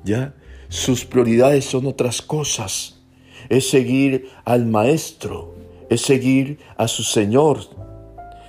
¿Ya? 0.04 0.34
Sus 0.68 1.06
prioridades 1.06 1.64
son 1.64 1.86
otras 1.86 2.20
cosas 2.20 3.03
es 3.48 3.68
seguir 3.68 4.28
al 4.44 4.66
Maestro, 4.66 5.54
es 5.90 6.02
seguir 6.02 6.58
a 6.76 6.88
su 6.88 7.02
Señor, 7.02 7.60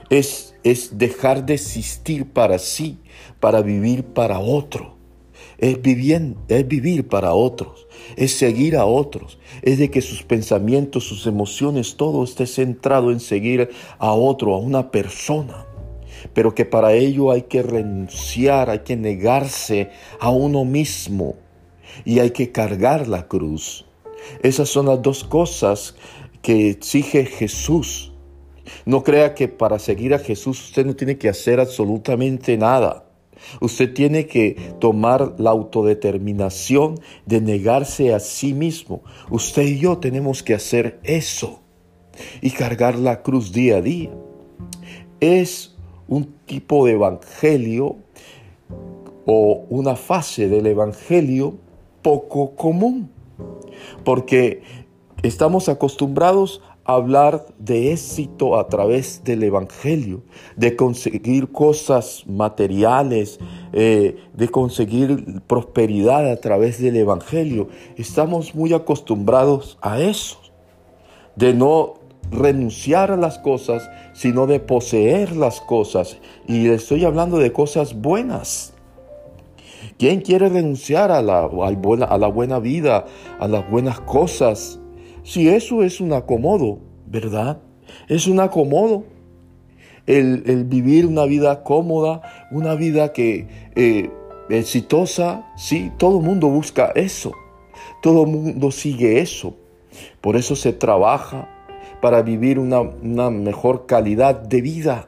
es, 0.10 0.56
es 0.64 0.98
dejar 0.98 1.46
de 1.46 1.56
existir 1.56 2.26
para 2.32 2.60
sí, 2.60 2.98
para 3.40 3.62
vivir 3.62 4.04
para 4.04 4.40
otro. 4.40 4.96
Es 5.58 5.80
es 6.48 6.68
vivir 6.68 7.08
para 7.08 7.34
otros, 7.34 7.88
es 8.18 8.34
seguir 8.34 8.76
a 8.76 8.86
otros, 8.86 9.40
es 9.62 9.78
de 9.78 9.90
que 9.90 10.02
sus 10.02 10.24
pensamientos, 10.24 11.06
sus 11.06 11.28
emociones, 11.28 11.96
todo 11.96 12.26
esté 12.26 12.46
centrado 12.46 13.10
en 13.10 13.22
seguir 13.22 13.70
a 13.98 14.12
otro, 14.12 14.54
a 14.54 14.58
una 14.58 14.92
persona. 14.92 15.66
Pero 16.34 16.54
que 16.54 16.66
para 16.66 16.94
ello 16.94 17.32
hay 17.32 17.44
que 17.44 17.62
renunciar, 17.62 18.70
hay 18.70 18.80
que 18.80 18.98
negarse 18.98 19.92
a 20.20 20.30
uno 20.30 20.66
mismo 20.66 21.36
y 22.04 22.20
hay 22.20 22.32
que 22.32 22.52
cargar 22.52 23.08
la 23.08 23.28
cruz. 23.28 23.85
Esas 24.42 24.70
son 24.70 24.88
las 24.88 25.02
dos 25.02 25.24
cosas 25.24 25.96
que 26.42 26.70
exige 26.70 27.26
Jesús. 27.26 28.14
No 28.86 29.04
crea 29.04 29.36
que 29.36 29.48
para 29.48 29.80
seguir 29.80 30.14
a 30.14 30.20
Jesús 30.20 30.64
usted 30.70 30.86
no 30.86 30.96
tiene 30.96 31.18
que 31.18 31.30
hacer 31.30 31.60
absolutamente 31.60 32.58
nada. 32.58 33.06
Usted 33.62 33.94
tiene 33.94 34.28
que 34.28 34.74
tomar 34.80 35.36
la 35.38 35.52
autodeterminación 35.52 37.00
de 37.26 37.42
negarse 37.42 38.14
a 38.14 38.20
sí 38.20 38.54
mismo. 38.54 39.04
Usted 39.30 39.64
y 39.64 39.80
yo 39.80 39.98
tenemos 39.98 40.44
que 40.44 40.54
hacer 40.54 41.00
eso 41.04 41.62
y 42.42 42.52
cargar 42.52 42.98
la 42.98 43.22
cruz 43.22 43.52
día 43.52 43.78
a 43.78 43.82
día. 43.82 44.12
Es 45.20 45.76
un 46.08 46.36
tipo 46.46 46.86
de 46.86 46.94
evangelio 46.94 47.98
o 49.26 49.66
una 49.70 49.96
fase 49.96 50.48
del 50.48 50.68
evangelio 50.68 51.58
poco 52.02 52.56
común, 52.56 53.10
porque 54.04 54.62
estamos 55.24 55.70
acostumbrados 55.70 56.62
hablar 56.86 57.48
de 57.58 57.92
éxito 57.92 58.58
a 58.58 58.70
través 58.70 59.24
del 59.24 59.42
Evangelio, 59.44 60.22
de 60.56 60.76
conseguir 60.76 61.52
cosas 61.52 62.24
materiales, 62.28 63.40
eh, 63.74 64.18
de 64.34 64.48
conseguir 64.50 65.42
prosperidad 65.48 66.30
a 66.30 66.38
través 66.38 66.80
del 66.80 66.96
Evangelio. 66.96 67.70
Estamos 67.98 68.54
muy 68.54 68.72
acostumbrados 68.74 69.80
a 69.82 70.00
eso, 70.00 70.38
de 71.36 71.56
no 71.56 71.96
renunciar 72.32 73.12
a 73.12 73.18
las 73.18 73.40
cosas, 73.40 73.90
sino 74.14 74.46
de 74.46 74.60
poseer 74.60 75.36
las 75.36 75.62
cosas. 75.62 76.18
Y 76.48 76.68
estoy 76.68 77.04
hablando 77.04 77.40
de 77.40 77.52
cosas 77.52 78.00
buenas. 78.00 78.75
¿Quién 79.98 80.22
quiere 80.22 80.50
renunciar 80.50 81.12
a 81.12 81.22
la, 81.22 81.46
a 81.46 82.18
la 82.18 82.28
buena 82.28 82.60
vida, 82.60 83.06
a 83.40 83.48
las 83.48 83.70
buenas 83.70 84.00
cosas? 84.02 84.80
Si 85.24 85.50
eso 85.50 85.84
es 85.84 86.02
un 86.02 86.14
acomodo, 86.14 86.80
¿verdad? 87.08 87.60
Es 88.08 88.28
un 88.28 88.40
acomodo. 88.40 89.06
El, 90.06 90.66
vivir 90.66 91.08
una 91.08 91.26
vida 91.26 91.64
cómoda, 91.64 92.22
una 92.52 92.76
vida 92.76 93.12
que 93.12 93.48
eh, 93.76 94.12
exitosa, 94.50 95.52
sí, 95.58 95.92
todo 95.98 96.20
el 96.20 96.26
mundo 96.26 96.48
busca 96.48 96.92
eso. 96.94 97.32
Todo 98.04 98.26
el 98.26 98.30
mundo 98.30 98.70
sigue 98.70 99.20
eso. 99.20 99.56
Por 100.22 100.36
eso 100.36 100.56
se 100.56 100.74
trabaja 100.74 101.50
para 102.02 102.22
vivir 102.22 102.60
una, 102.60 102.82
una 102.82 103.32
mejor 103.32 103.88
calidad 103.88 104.36
de 104.36 104.62
vida. 104.62 105.08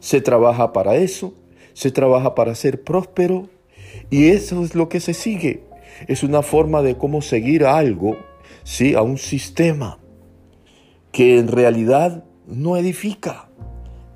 Se 0.00 0.22
trabaja 0.22 0.72
para 0.72 0.96
eso. 0.96 1.34
Se 1.74 1.90
trabaja 1.90 2.34
para 2.34 2.54
ser 2.54 2.82
próspero. 2.82 3.48
Y 4.10 4.28
eso 4.28 4.64
es 4.64 4.74
lo 4.74 4.88
que 4.88 5.00
se 5.00 5.14
sigue. 5.14 5.64
Es 6.08 6.22
una 6.22 6.42
forma 6.42 6.82
de 6.82 6.96
cómo 6.96 7.22
seguir 7.22 7.64
a 7.64 7.76
algo 7.76 8.16
¿sí? 8.64 8.94
a 8.94 9.02
un 9.02 9.18
sistema 9.18 9.98
que 11.12 11.38
en 11.38 11.48
realidad 11.48 12.24
no 12.46 12.76
edifica, 12.76 13.48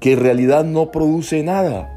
que 0.00 0.12
en 0.12 0.20
realidad 0.20 0.64
no 0.64 0.90
produce 0.90 1.42
nada. 1.42 1.92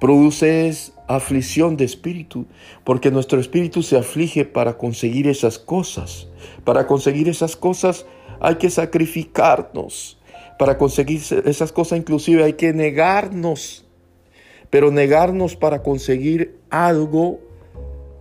Produce 0.00 0.72
aflicción 1.06 1.76
de 1.76 1.84
espíritu, 1.84 2.46
porque 2.84 3.10
nuestro 3.10 3.40
espíritu 3.40 3.82
se 3.82 3.96
aflige 3.96 4.44
para 4.44 4.76
conseguir 4.76 5.28
esas 5.28 5.58
cosas. 5.58 6.28
Para 6.64 6.86
conseguir 6.86 7.28
esas 7.28 7.56
cosas 7.56 8.06
hay 8.40 8.56
que 8.56 8.70
sacrificarnos. 8.70 10.18
Para 10.58 10.78
conseguir 10.78 11.20
esas 11.44 11.72
cosas 11.72 11.98
inclusive 11.98 12.42
hay 12.44 12.54
que 12.54 12.72
negarnos. 12.72 13.86
Pero 14.70 14.90
negarnos 14.90 15.54
para 15.54 15.82
conseguir 15.82 16.58
algo 16.72 17.38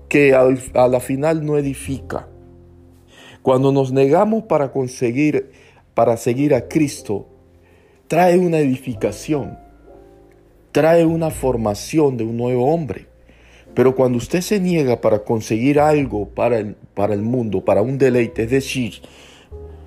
que 0.10 0.36
a 0.36 0.88
la 0.88 1.00
final 1.00 1.44
no 1.46 1.58
edifica. 1.58 2.28
Cuando 3.42 3.72
nos 3.72 3.92
negamos 3.92 4.44
para 4.44 4.72
conseguir, 4.72 5.52
para 5.96 6.18
seguir 6.18 6.54
a 6.54 6.68
Cristo, 6.68 7.28
trae 8.08 8.38
una 8.38 8.60
edificación, 8.60 9.58
trae 10.74 11.06
una 11.06 11.32
formación 11.32 12.18
de 12.18 12.26
un 12.26 12.38
nuevo 12.38 12.72
hombre. 12.72 13.08
Pero 13.74 13.96
cuando 13.96 14.18
usted 14.18 14.42
se 14.42 14.60
niega 14.60 15.00
para 15.00 15.24
conseguir 15.24 15.80
algo 15.80 16.28
para 16.28 16.60
el, 16.60 16.76
para 16.94 17.14
el 17.14 17.22
mundo, 17.22 17.64
para 17.64 17.82
un 17.82 17.98
deleite, 17.98 18.44
es 18.44 18.52
decir, 18.52 18.96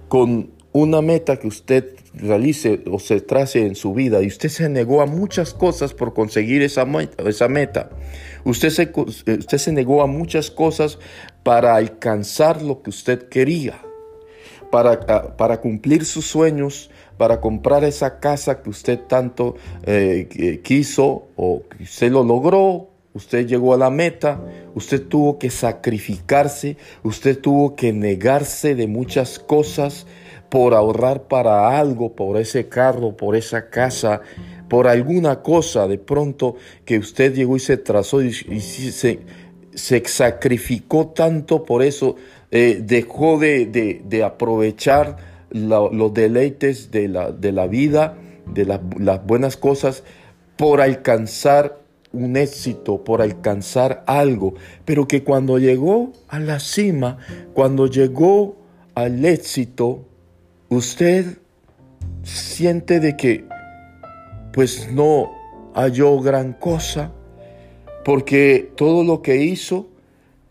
con 0.08 0.50
una 0.72 1.02
meta 1.02 1.36
que 1.36 1.48
usted 1.48 1.96
realice 2.16 2.83
o 2.90 2.98
se 2.98 3.20
trace 3.20 3.66
en 3.66 3.74
su 3.74 3.92
vida 3.94 4.22
y 4.22 4.27
usted 4.27 4.48
se 4.48 4.68
negó 4.68 5.03
a 5.03 5.07
muchas 5.07 5.53
cosas 5.53 5.94
por 5.94 6.14
conseguir 6.14 6.62
esa 6.62 6.85
meta. 6.85 7.90
Usted 8.44 8.70
se, 8.70 8.92
usted 8.94 9.59
se 9.59 9.72
negó 9.72 10.03
a 10.03 10.07
muchas 10.07 10.50
cosas 10.50 10.98
para 11.42 11.77
alcanzar 11.77 12.62
lo 12.62 12.83
que 12.83 12.90
usted 12.90 13.29
quería, 13.29 13.81
para, 14.70 15.37
para 15.37 15.61
cumplir 15.61 16.05
sus 16.05 16.27
sueños, 16.27 16.90
para 17.16 17.40
comprar 17.40 17.85
esa 17.85 18.20
casa 18.20 18.62
que 18.62 18.70
usted 18.70 18.98
tanto 19.00 19.57
eh, 19.85 20.61
quiso 20.62 21.29
o 21.37 21.62
que 21.68 21.85
usted 21.85 22.11
lo 22.11 22.24
logró, 22.24 22.90
usted 23.12 23.46
llegó 23.46 23.74
a 23.74 23.77
la 23.79 23.90
meta, 23.90 24.40
usted 24.74 25.03
tuvo 25.07 25.38
que 25.38 25.50
sacrificarse, 25.50 26.77
usted 27.03 27.38
tuvo 27.38 27.77
que 27.77 27.92
negarse 27.92 28.74
de 28.74 28.88
muchas 28.88 29.38
cosas 29.38 30.07
por 30.54 30.72
ahorrar 30.72 31.24
para 31.24 31.76
algo, 31.76 32.14
por 32.14 32.36
ese 32.36 32.68
carro, 32.68 33.16
por 33.16 33.34
esa 33.34 33.70
casa, 33.70 34.20
por 34.68 34.86
alguna 34.86 35.42
cosa 35.42 35.88
de 35.88 35.98
pronto 35.98 36.54
que 36.84 36.96
usted 36.96 37.34
llegó 37.34 37.56
y 37.56 37.58
se 37.58 37.76
trazó 37.76 38.22
y, 38.22 38.32
se, 38.32 39.18
se, 39.74 40.02
sacrificó 40.06 41.08
tanto 41.08 41.64
por 41.64 41.82
eso, 41.82 42.14
eh, 42.52 42.80
dejó 42.80 43.40
de, 43.40 44.22
aprovechar 44.24 45.16
los 45.50 46.14
deleites 46.14 46.92
de 46.92 47.08
la, 47.08 47.32
de 47.32 47.50
la 47.50 47.66
vida, 47.66 48.16
de 48.46 48.64
las 48.64 49.26
buenas 49.26 49.56
cosas, 49.56 50.04
por 50.56 50.80
alcanzar 50.80 51.80
un 52.12 52.36
éxito, 52.36 53.02
por 53.02 53.22
alcanzar 53.22 54.04
algo, 54.06 54.54
pero 54.84 55.08
que 55.08 55.24
cuando 55.24 55.58
llegó 55.58 56.12
a 56.28 56.38
la 56.38 56.60
cima, 56.60 57.18
cuando 57.54 57.88
llegó 57.88 58.54
al 58.94 59.24
éxito, 59.24 60.04
usted 60.74 61.38
siente 62.22 63.00
de 63.00 63.16
que 63.16 63.44
pues 64.52 64.90
no 64.92 65.32
halló 65.74 66.20
gran 66.20 66.52
cosa, 66.52 67.12
porque 68.04 68.72
todo 68.76 69.02
lo 69.02 69.22
que 69.22 69.37
hizo 69.37 69.88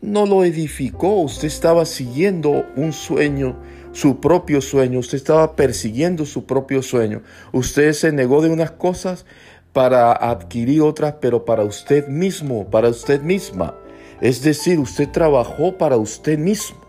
no 0.01 0.25
lo 0.25 0.43
edificó, 0.43 1.21
usted 1.21 1.47
estaba 1.47 1.85
siguiendo 1.85 2.65
un 2.75 2.91
sueño, 2.91 3.57
su 3.93 4.19
propio 4.19 4.59
sueño, 4.59 4.99
usted 4.99 5.17
estaba 5.17 5.55
persiguiendo 5.55 6.25
su 6.25 6.45
propio 6.45 6.81
sueño, 6.81 7.21
usted 7.53 7.93
se 7.93 8.11
negó 8.11 8.41
de 8.41 8.49
unas 8.49 8.71
cosas 8.71 9.25
para 9.71 10.11
adquirir 10.11 10.81
otras, 10.81 11.15
pero 11.21 11.45
para 11.45 11.63
usted 11.63 12.07
mismo, 12.07 12.69
para 12.69 12.89
usted 12.89 13.21
misma. 13.21 13.75
Es 14.19 14.41
decir, 14.41 14.79
usted 14.79 15.09
trabajó 15.09 15.77
para 15.77 15.97
usted 15.97 16.37
mismo, 16.37 16.81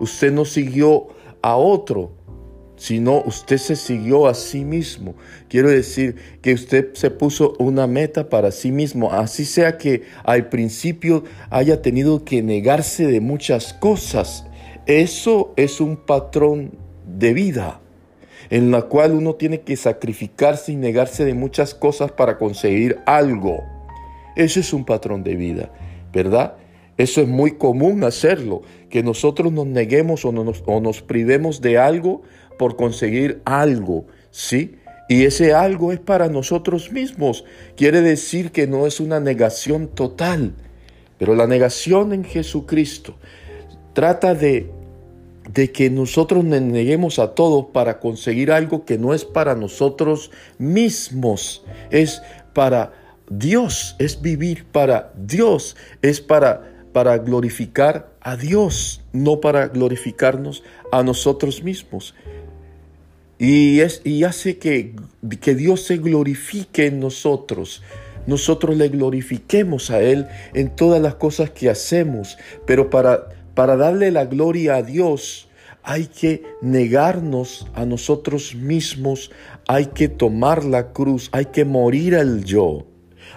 usted 0.00 0.32
no 0.32 0.44
siguió 0.44 1.08
a 1.42 1.56
otro, 1.56 2.15
sino 2.76 3.22
usted 3.22 3.58
se 3.58 3.76
siguió 3.76 4.26
a 4.26 4.34
sí 4.34 4.64
mismo. 4.64 5.14
Quiero 5.48 5.70
decir 5.70 6.16
que 6.42 6.54
usted 6.54 6.94
se 6.94 7.10
puso 7.10 7.54
una 7.58 7.86
meta 7.86 8.28
para 8.28 8.50
sí 8.50 8.72
mismo, 8.72 9.12
así 9.12 9.44
sea 9.44 9.78
que 9.78 10.02
al 10.24 10.48
principio 10.48 11.24
haya 11.50 11.82
tenido 11.82 12.24
que 12.24 12.42
negarse 12.42 13.06
de 13.06 13.20
muchas 13.20 13.72
cosas. 13.72 14.46
Eso 14.86 15.52
es 15.56 15.80
un 15.80 15.96
patrón 15.96 16.72
de 17.06 17.32
vida 17.32 17.80
en 18.50 18.70
la 18.70 18.82
cual 18.82 19.12
uno 19.12 19.34
tiene 19.34 19.60
que 19.60 19.76
sacrificarse 19.76 20.72
y 20.72 20.76
negarse 20.76 21.24
de 21.24 21.34
muchas 21.34 21.74
cosas 21.74 22.12
para 22.12 22.38
conseguir 22.38 22.98
algo. 23.06 23.64
Eso 24.36 24.60
es 24.60 24.72
un 24.72 24.84
patrón 24.84 25.24
de 25.24 25.34
vida, 25.34 25.72
¿verdad? 26.12 26.56
Eso 26.96 27.20
es 27.20 27.28
muy 27.28 27.52
común 27.52 28.04
hacerlo, 28.04 28.62
que 28.88 29.02
nosotros 29.02 29.52
nos 29.52 29.66
neguemos 29.66 30.24
o 30.24 30.32
nos, 30.32 30.62
o 30.66 30.80
nos 30.80 31.02
privemos 31.02 31.60
de 31.60 31.78
algo 31.78 32.22
por 32.56 32.76
conseguir 32.76 33.40
algo, 33.44 34.06
¿sí? 34.30 34.76
Y 35.08 35.24
ese 35.24 35.54
algo 35.54 35.92
es 35.92 36.00
para 36.00 36.28
nosotros 36.28 36.90
mismos. 36.90 37.44
Quiere 37.76 38.00
decir 38.00 38.50
que 38.50 38.66
no 38.66 38.86
es 38.86 38.98
una 38.98 39.20
negación 39.20 39.88
total, 39.88 40.54
pero 41.18 41.34
la 41.34 41.46
negación 41.46 42.12
en 42.12 42.24
Jesucristo 42.24 43.16
trata 43.92 44.34
de, 44.34 44.70
de 45.52 45.70
que 45.70 45.90
nosotros 45.90 46.44
nos 46.44 46.60
neguemos 46.60 47.18
a 47.18 47.34
todos 47.34 47.66
para 47.72 48.00
conseguir 48.00 48.50
algo 48.50 48.84
que 48.84 48.98
no 48.98 49.14
es 49.14 49.24
para 49.24 49.54
nosotros 49.54 50.30
mismos, 50.58 51.64
es 51.90 52.20
para 52.52 52.92
Dios, 53.30 53.96
es 53.98 54.20
vivir 54.20 54.66
para 54.66 55.12
Dios, 55.16 55.76
es 56.02 56.20
para 56.20 56.76
para 56.96 57.18
glorificar 57.18 58.08
a 58.22 58.38
Dios, 58.38 59.02
no 59.12 59.38
para 59.42 59.68
glorificarnos 59.68 60.62
a 60.90 61.02
nosotros 61.02 61.62
mismos. 61.62 62.14
Y, 63.38 63.80
es, 63.80 64.00
y 64.04 64.24
hace 64.24 64.58
que, 64.58 64.94
que 65.40 65.54
Dios 65.54 65.82
se 65.82 65.98
glorifique 65.98 66.86
en 66.86 67.00
nosotros. 67.00 67.82
Nosotros 68.26 68.76
le 68.76 68.88
glorifiquemos 68.88 69.90
a 69.90 70.00
Él 70.00 70.26
en 70.54 70.74
todas 70.74 71.00
las 71.00 71.16
cosas 71.16 71.50
que 71.50 71.70
hacemos. 71.70 72.38
Pero 72.66 72.90
para, 72.90 73.28
para 73.54 73.76
darle 73.76 74.10
la 74.10 74.24
gloria 74.24 74.76
a 74.76 74.82
Dios 74.82 75.48
hay 75.82 76.06
que 76.06 76.42
negarnos 76.62 77.68
a 77.74 77.84
nosotros 77.86 78.56
mismos, 78.56 79.30
hay 79.68 79.86
que 79.86 80.08
tomar 80.08 80.64
la 80.64 80.92
cruz, 80.92 81.28
hay 81.30 81.46
que 81.46 81.64
morir 81.64 82.16
al 82.16 82.44
yo. 82.44 82.86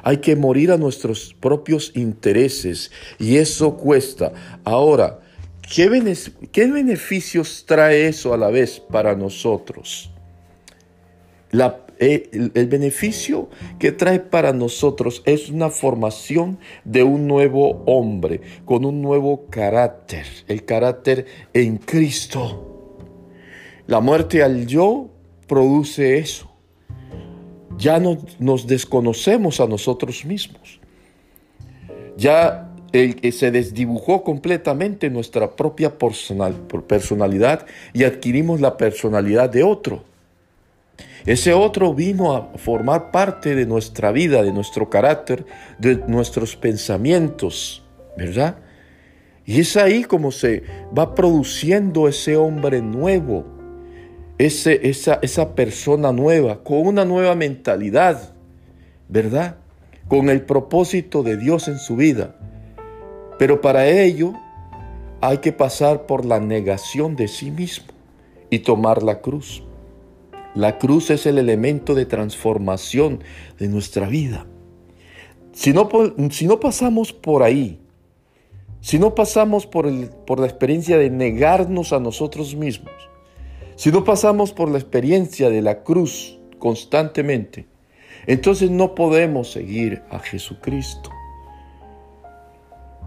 Hay 0.01 0.17
que 0.17 0.35
morir 0.35 0.71
a 0.71 0.77
nuestros 0.77 1.35
propios 1.39 1.91
intereses 1.95 2.91
y 3.19 3.37
eso 3.37 3.75
cuesta. 3.75 4.31
Ahora, 4.63 5.19
¿qué, 5.73 6.67
beneficios 6.67 7.65
trae 7.65 8.07
eso 8.07 8.33
a 8.33 8.37
la 8.37 8.49
vez 8.49 8.79
para 8.79 9.15
nosotros? 9.15 10.11
Eh, 12.01 12.29
el, 12.31 12.67
beneficio 12.67 13.49
que 13.77 13.91
trae 13.91 14.19
para 14.19 14.53
nosotros 14.53 15.21
es 15.25 15.49
una 15.49 15.69
formación 15.69 16.59
de 16.85 17.03
un 17.03 17.27
nuevo 17.27 17.83
hombre, 17.85 18.41
con 18.65 18.85
un 18.85 19.01
nuevo 19.01 19.47
carácter, 19.49 20.25
el 20.47 20.63
carácter 20.63 21.25
en 21.53 21.77
Cristo. 21.77 22.97
La 23.87 23.99
muerte 23.99 24.43
al 24.43 24.65
yo 24.65 25.09
produce 25.47 26.19
eso 26.19 26.49
ya 27.79 27.99
no, 27.99 28.17
nos 28.39 28.67
desconocemos 28.67 29.59
a 29.59 29.65
nosotros 29.65 30.25
mismos. 30.25 30.79
Ya 32.17 32.68
el, 32.91 33.33
se 33.33 33.51
desdibujó 33.51 34.23
completamente 34.23 35.09
nuestra 35.09 35.55
propia 35.55 35.97
personal, 35.97 36.53
personalidad 36.87 37.65
y 37.93 38.03
adquirimos 38.03 38.61
la 38.61 38.77
personalidad 38.77 39.49
de 39.49 39.63
otro. 39.63 40.03
Ese 41.25 41.53
otro 41.53 41.93
vino 41.93 42.35
a 42.35 42.57
formar 42.57 43.11
parte 43.11 43.55
de 43.55 43.65
nuestra 43.65 44.11
vida, 44.11 44.41
de 44.41 44.51
nuestro 44.51 44.89
carácter, 44.89 45.45
de 45.77 45.97
nuestros 46.07 46.55
pensamientos, 46.55 47.83
¿verdad? 48.17 48.57
Y 49.45 49.59
es 49.59 49.77
ahí 49.77 50.03
como 50.03 50.31
se 50.31 50.63
va 50.97 51.15
produciendo 51.15 52.07
ese 52.07 52.35
hombre 52.35 52.81
nuevo, 52.81 53.45
esa, 54.37 54.71
esa 54.71 55.55
persona 55.55 56.11
nueva, 56.11 56.63
con 56.63 56.87
una 56.87 57.03
nueva 57.03 57.35
mentalidad, 57.35 58.33
¿verdad? 59.07 59.57
Con 60.07 60.29
el 60.29 60.41
propósito 60.41 61.23
de 61.23 61.35
Dios 61.35 61.67
en 61.67 61.79
su 61.79 61.95
vida. 61.95 62.35
Pero 63.39 63.61
para 63.61 63.87
ello 63.87 64.33
hay 65.21 65.37
que 65.37 65.53
pasar 65.53 66.05
por 66.05 66.25
la 66.25 66.41
negación 66.41 67.15
de 67.15 67.29
sí 67.29 67.51
mismo 67.51 67.87
y 68.49 68.59
tomar 68.59 69.01
la 69.01 69.21
cruz. 69.21 69.63
La 70.55 70.77
cruz 70.77 71.09
es 71.09 71.25
el 71.25 71.37
elemento 71.37 71.95
de 71.95 72.05
transformación 72.05 73.23
de 73.57 73.69
nuestra 73.69 74.07
vida. 74.07 74.45
Si 75.53 75.71
no, 75.71 75.89
pasamos 76.59 77.13
por 77.13 77.43
ahí, 77.43 77.79
si 78.81 78.99
no 78.99 79.15
pasamos 79.15 79.65
por 79.65 79.85
la 79.85 80.45
experiencia 80.45 80.97
de 80.97 81.09
negarnos 81.09 81.93
a 81.93 81.99
nosotros 82.01 82.55
mismos, 82.55 82.93
si 83.77 83.89
no 83.89 84.03
pasamos 84.03 84.51
por 84.51 84.69
la 84.69 84.79
experiencia 84.79 85.49
de 85.49 85.61
la 85.61 85.83
cruz 85.83 86.37
constantemente, 86.59 87.67
entonces 88.27 88.69
no 88.69 88.95
podemos 88.95 89.49
seguir 89.49 90.01
a 90.09 90.19
Jesucristo. 90.19 91.09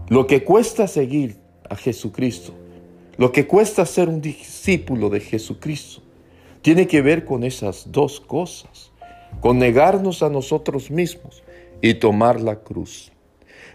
Lo 0.09 0.27
que 0.27 0.45
cuesta 0.45 0.87
seguir 0.87 1.37
a 1.69 1.77
Jesucristo, 1.77 2.53
lo 3.17 3.33
que 3.33 3.47
cuesta 3.47 3.87
ser 3.87 4.09
un 4.09 4.21
discípulo 4.21 5.09
de 5.11 5.21
Jesucristo, 5.21 6.03
tiene 6.61 6.87
que 6.87 7.03
ver 7.03 7.25
con 7.25 7.45
esas 7.45 7.91
dos 7.91 8.21
cosas, 8.21 8.93
con 9.41 9.59
negarnos 9.59 10.23
a 10.23 10.29
nosotros 10.29 10.91
mismos 10.91 11.43
y 11.81 11.95
tomar 11.95 12.41
la 12.41 12.57
cruz. 12.57 13.11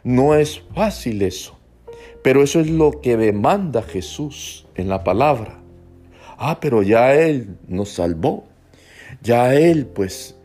No 0.03 0.35
es 0.35 0.61
fácil 0.73 1.21
eso, 1.21 1.57
pero 2.23 2.43
eso 2.43 2.59
es 2.59 2.69
lo 2.69 3.01
que 3.01 3.17
demanda 3.17 3.81
Jesús 3.81 4.67
en 4.75 4.89
la 4.89 5.03
palabra. 5.03 5.59
Ah, 6.37 6.59
pero 6.59 6.83
ya 6.83 7.15
Él 7.15 7.57
nos 7.67 7.89
salvó. 7.89 8.45
Ya 9.21 9.55
Él 9.55 9.87
pues 9.87 10.35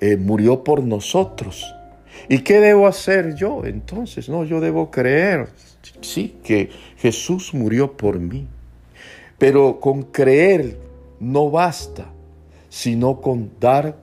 eh, 0.00 0.16
murió 0.16 0.64
por 0.64 0.82
nosotros. 0.82 1.74
¿Y 2.28 2.38
qué 2.38 2.60
debo 2.60 2.86
hacer 2.86 3.34
yo 3.34 3.64
entonces? 3.64 4.28
No, 4.28 4.44
yo 4.44 4.60
debo 4.60 4.90
creer, 4.90 5.48
sí, 6.00 6.36
que 6.42 6.70
Jesús 6.96 7.52
murió 7.54 7.96
por 7.96 8.18
mí. 8.18 8.46
Pero 9.38 9.80
con 9.80 10.02
creer 10.02 10.78
no 11.18 11.50
basta, 11.50 12.06
sino 12.68 13.20
con 13.20 13.50
dar 13.58 13.96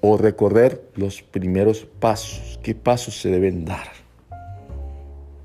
o 0.00 0.18
recorrer 0.18 0.82
los 0.96 1.22
primeros 1.22 1.86
pasos. 1.98 2.60
¿Qué 2.62 2.74
pasos 2.74 3.20
se 3.20 3.30
deben 3.30 3.64
dar? 3.64 3.88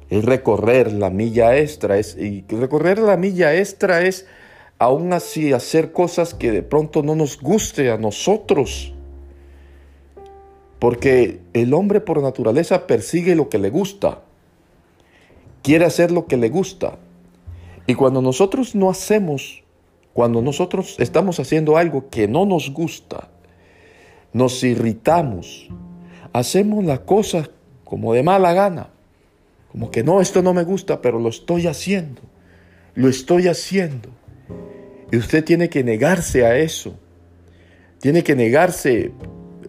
El 0.09 0.23
recorrer 0.23 0.91
la 0.91 1.09
milla 1.09 1.57
extra 1.57 1.97
es, 1.97 2.17
y 2.17 2.43
recorrer 2.49 2.99
la 2.99 3.15
milla 3.15 3.55
extra 3.55 4.01
es 4.01 4.25
aún 4.79 5.13
así 5.13 5.53
hacer 5.53 5.91
cosas 5.91 6.33
que 6.33 6.51
de 6.51 6.63
pronto 6.63 7.03
no 7.03 7.15
nos 7.15 7.39
guste 7.39 7.91
a 7.91 7.97
nosotros. 7.97 8.93
Porque 10.79 11.41
el 11.53 11.73
hombre 11.73 11.99
por 11.99 12.21
naturaleza 12.21 12.87
persigue 12.87 13.35
lo 13.35 13.49
que 13.49 13.59
le 13.59 13.69
gusta, 13.69 14.21
quiere 15.61 15.85
hacer 15.85 16.11
lo 16.11 16.25
que 16.25 16.37
le 16.37 16.49
gusta. 16.49 16.97
Y 17.85 17.95
cuando 17.95 18.21
nosotros 18.21 18.75
no 18.75 18.89
hacemos, 18.89 19.63
cuando 20.13 20.41
nosotros 20.41 20.95
estamos 20.99 21.39
haciendo 21.39 21.77
algo 21.77 22.09
que 22.09 22.27
no 22.27 22.45
nos 22.45 22.71
gusta, 22.71 23.29
nos 24.31 24.63
irritamos, 24.63 25.69
hacemos 26.33 26.83
la 26.85 26.99
cosa 26.99 27.49
como 27.83 28.13
de 28.13 28.23
mala 28.23 28.53
gana, 28.53 28.89
como 29.71 29.91
que 29.91 30.03
no, 30.03 30.21
esto 30.21 30.41
no 30.41 30.53
me 30.53 30.63
gusta, 30.63 31.01
pero 31.01 31.19
lo 31.19 31.29
estoy 31.29 31.67
haciendo, 31.67 32.21
lo 32.95 33.09
estoy 33.09 33.47
haciendo. 33.47 34.09
Y 35.11 35.17
usted 35.17 35.43
tiene 35.43 35.69
que 35.69 35.83
negarse 35.83 36.45
a 36.45 36.57
eso. 36.57 36.95
Tiene 37.99 38.23
que 38.23 38.35
negarse, 38.35 39.11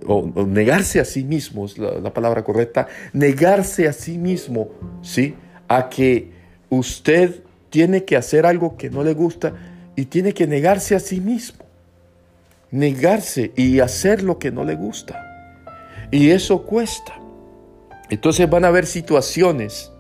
o, 0.06 0.46
negarse 0.46 1.00
a 1.00 1.04
sí 1.04 1.24
mismo, 1.24 1.66
es 1.66 1.78
la, 1.78 2.12
palabra 2.12 2.42
correcta, 2.44 2.88
negarse 3.12 3.88
a 3.88 3.92
sí 3.92 4.18
mismo, 4.18 4.68
¿sí? 5.02 5.34
A 5.68 5.88
que 5.88 6.30
usted 6.68 7.42
tiene 7.70 8.04
que 8.04 8.16
hacer 8.16 8.46
algo 8.46 8.76
que 8.76 8.90
no 8.90 9.02
le 9.04 9.14
gusta 9.14 9.54
y 9.96 10.06
tiene 10.06 10.32
que 10.32 10.46
negarse 10.46 10.94
a 10.94 11.00
sí 11.00 11.20
mismo. 11.20 11.64
Negarse 12.70 13.52
y 13.56 13.80
hacer 13.80 14.22
lo 14.22 14.38
que 14.38 14.50
no 14.50 14.64
le 14.64 14.76
gusta. 14.76 15.26
Y 16.10 16.30
eso 16.30 16.62
cuesta. 16.62 17.14
Entonces 18.08 18.48
van 18.48 18.64
a 18.64 18.68
haber 18.68 18.86
situaciones 18.86 19.92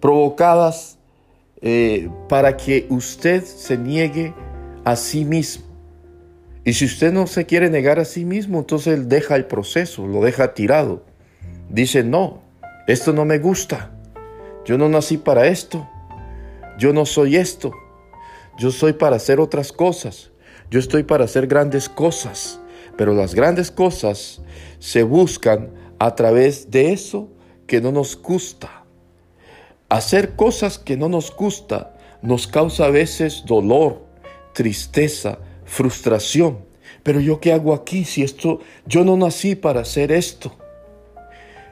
provocadas 0.00 0.98
eh, 1.60 2.08
para 2.28 2.56
que 2.56 2.86
usted 2.90 3.44
se 3.44 3.76
niegue 3.76 4.32
a 4.84 4.96
sí 4.96 5.24
mismo. 5.24 5.67
Y 6.64 6.74
si 6.74 6.84
usted 6.84 7.12
no 7.12 7.26
se 7.26 7.46
quiere 7.46 7.70
negar 7.70 7.98
a 7.98 8.04
sí 8.04 8.24
mismo, 8.24 8.58
entonces 8.58 8.94
él 8.94 9.08
deja 9.08 9.36
el 9.36 9.46
proceso, 9.46 10.06
lo 10.06 10.22
deja 10.22 10.54
tirado. 10.54 11.04
Dice, 11.70 12.02
no, 12.02 12.42
esto 12.86 13.12
no 13.12 13.24
me 13.24 13.38
gusta. 13.38 13.90
Yo 14.64 14.76
no 14.78 14.88
nací 14.88 15.16
para 15.16 15.46
esto. 15.46 15.88
Yo 16.78 16.92
no 16.92 17.06
soy 17.06 17.36
esto. 17.36 17.72
Yo 18.58 18.70
soy 18.70 18.92
para 18.92 19.16
hacer 19.16 19.40
otras 19.40 19.72
cosas. 19.72 20.30
Yo 20.70 20.78
estoy 20.78 21.04
para 21.04 21.24
hacer 21.24 21.46
grandes 21.46 21.88
cosas. 21.88 22.60
Pero 22.96 23.14
las 23.14 23.34
grandes 23.34 23.70
cosas 23.70 24.42
se 24.78 25.02
buscan 25.02 25.70
a 25.98 26.14
través 26.14 26.70
de 26.70 26.92
eso 26.92 27.28
que 27.66 27.80
no 27.80 27.92
nos 27.92 28.20
gusta. 28.20 28.84
Hacer 29.88 30.36
cosas 30.36 30.78
que 30.78 30.96
no 30.96 31.08
nos 31.08 31.34
gusta 31.34 31.94
nos 32.20 32.46
causa 32.46 32.86
a 32.86 32.90
veces 32.90 33.44
dolor, 33.46 34.04
tristeza, 34.52 35.38
frustración. 35.68 36.58
Pero 37.02 37.20
yo 37.20 37.40
qué 37.40 37.52
hago 37.52 37.72
aquí 37.72 38.04
si 38.04 38.22
esto, 38.22 38.60
yo 38.86 39.04
no 39.04 39.16
nací 39.16 39.54
para 39.54 39.80
hacer 39.80 40.10
esto. 40.10 40.56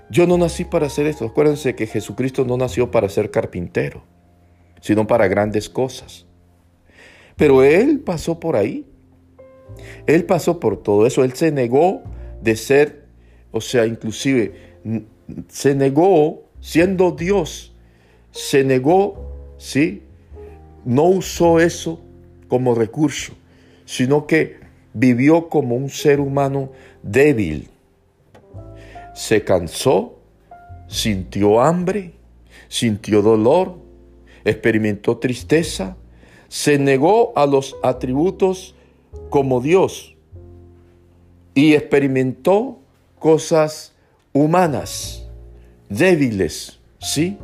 Yo 0.08 0.26
no 0.26 0.38
nací 0.38 0.64
para 0.64 0.86
hacer 0.86 1.06
esto. 1.06 1.24
Acuérdense 1.24 1.74
que 1.74 1.86
Jesucristo 1.86 2.44
no 2.44 2.56
nació 2.56 2.90
para 2.90 3.08
ser 3.08 3.30
carpintero, 3.30 4.04
sino 4.80 5.06
para 5.06 5.26
grandes 5.26 5.68
cosas. 5.68 6.26
Pero 7.36 7.64
Él 7.64 8.00
pasó 8.00 8.38
por 8.38 8.54
ahí. 8.54 8.86
Él 10.06 10.24
pasó 10.24 10.60
por 10.60 10.82
todo 10.82 11.06
eso. 11.06 11.24
Él 11.24 11.32
se 11.32 11.50
negó 11.50 12.02
de 12.40 12.54
ser, 12.54 13.06
o 13.50 13.60
sea, 13.60 13.84
inclusive 13.86 14.76
se 15.48 15.74
negó 15.74 16.44
siendo 16.60 17.10
Dios 17.10 17.72
se 18.36 18.64
negó, 18.64 19.32
¿sí? 19.56 20.02
No 20.84 21.04
usó 21.04 21.58
eso 21.58 22.02
como 22.48 22.74
recurso, 22.74 23.32
sino 23.86 24.26
que 24.26 24.60
vivió 24.92 25.48
como 25.48 25.74
un 25.74 25.88
ser 25.88 26.20
humano 26.20 26.70
débil. 27.02 27.70
Se 29.14 29.42
cansó, 29.42 30.18
sintió 30.86 31.62
hambre, 31.62 32.12
sintió 32.68 33.22
dolor, 33.22 33.78
experimentó 34.44 35.16
tristeza, 35.16 35.96
se 36.48 36.78
negó 36.78 37.32
a 37.36 37.46
los 37.46 37.74
atributos 37.82 38.74
como 39.30 39.62
Dios 39.62 40.14
y 41.54 41.72
experimentó 41.72 42.78
cosas 43.18 43.94
humanas, 44.34 45.26
débiles, 45.88 46.78
¿sí? 46.98 47.38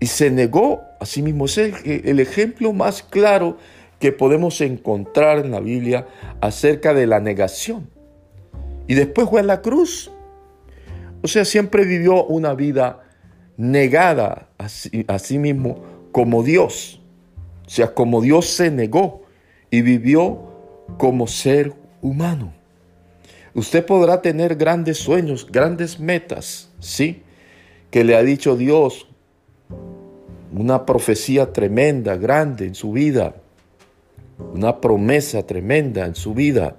y 0.00 0.06
se 0.06 0.30
negó 0.30 0.82
a 0.98 1.06
sí 1.06 1.22
mismo. 1.22 1.44
Es 1.44 1.58
el, 1.58 2.18
ejemplo 2.18 2.72
más 2.72 3.02
claro 3.02 3.58
que 4.00 4.10
podemos 4.12 4.60
encontrar 4.62 5.38
en 5.38 5.52
la 5.52 5.60
Biblia 5.60 6.08
acerca 6.40 6.94
de 6.94 7.06
la 7.06 7.20
negación. 7.20 7.88
Y 8.88 8.94
después 8.94 9.28
fue 9.28 9.40
a 9.40 9.44
la 9.44 9.62
cruz 9.62 10.10
O 11.22 11.28
sea, 11.28 11.44
siempre 11.44 11.84
vivió 11.84 12.24
una 12.24 12.54
vida 12.54 13.02
negada 13.56 14.48
a 14.58 14.68
sí, 14.68 15.04
a 15.06 15.18
sí 15.18 15.38
mismo 15.38 15.84
como 16.12 16.42
Dios. 16.42 17.00
O 17.66 17.70
sea, 17.70 17.94
como 17.94 18.20
Dios 18.20 18.46
se 18.46 18.70
negó 18.70 19.22
y 19.70 19.82
vivió 19.82 20.50
como 20.98 21.26
ser 21.26 21.74
humano. 22.00 22.52
Usted 23.54 23.84
podrá 23.84 24.22
tener 24.22 24.56
grandes 24.56 24.98
sueños, 24.98 25.46
grandes 25.50 26.00
metas, 26.00 26.70
¿sí? 26.80 27.22
Que 27.90 28.02
le 28.02 28.16
ha 28.16 28.22
dicho 28.22 28.56
Dios, 28.56 29.08
una 30.52 30.86
profecía 30.86 31.52
tremenda, 31.52 32.16
grande 32.16 32.66
en 32.66 32.74
su 32.74 32.92
vida, 32.92 33.34
una 34.52 34.80
promesa 34.80 35.46
tremenda 35.46 36.06
en 36.06 36.14
su 36.14 36.34
vida. 36.34 36.76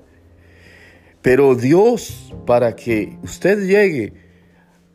Pero 1.21 1.56
Dios, 1.56 2.34
para 2.45 2.76
que 2.76 3.17
usted 3.24 3.65
llegue 3.65 4.13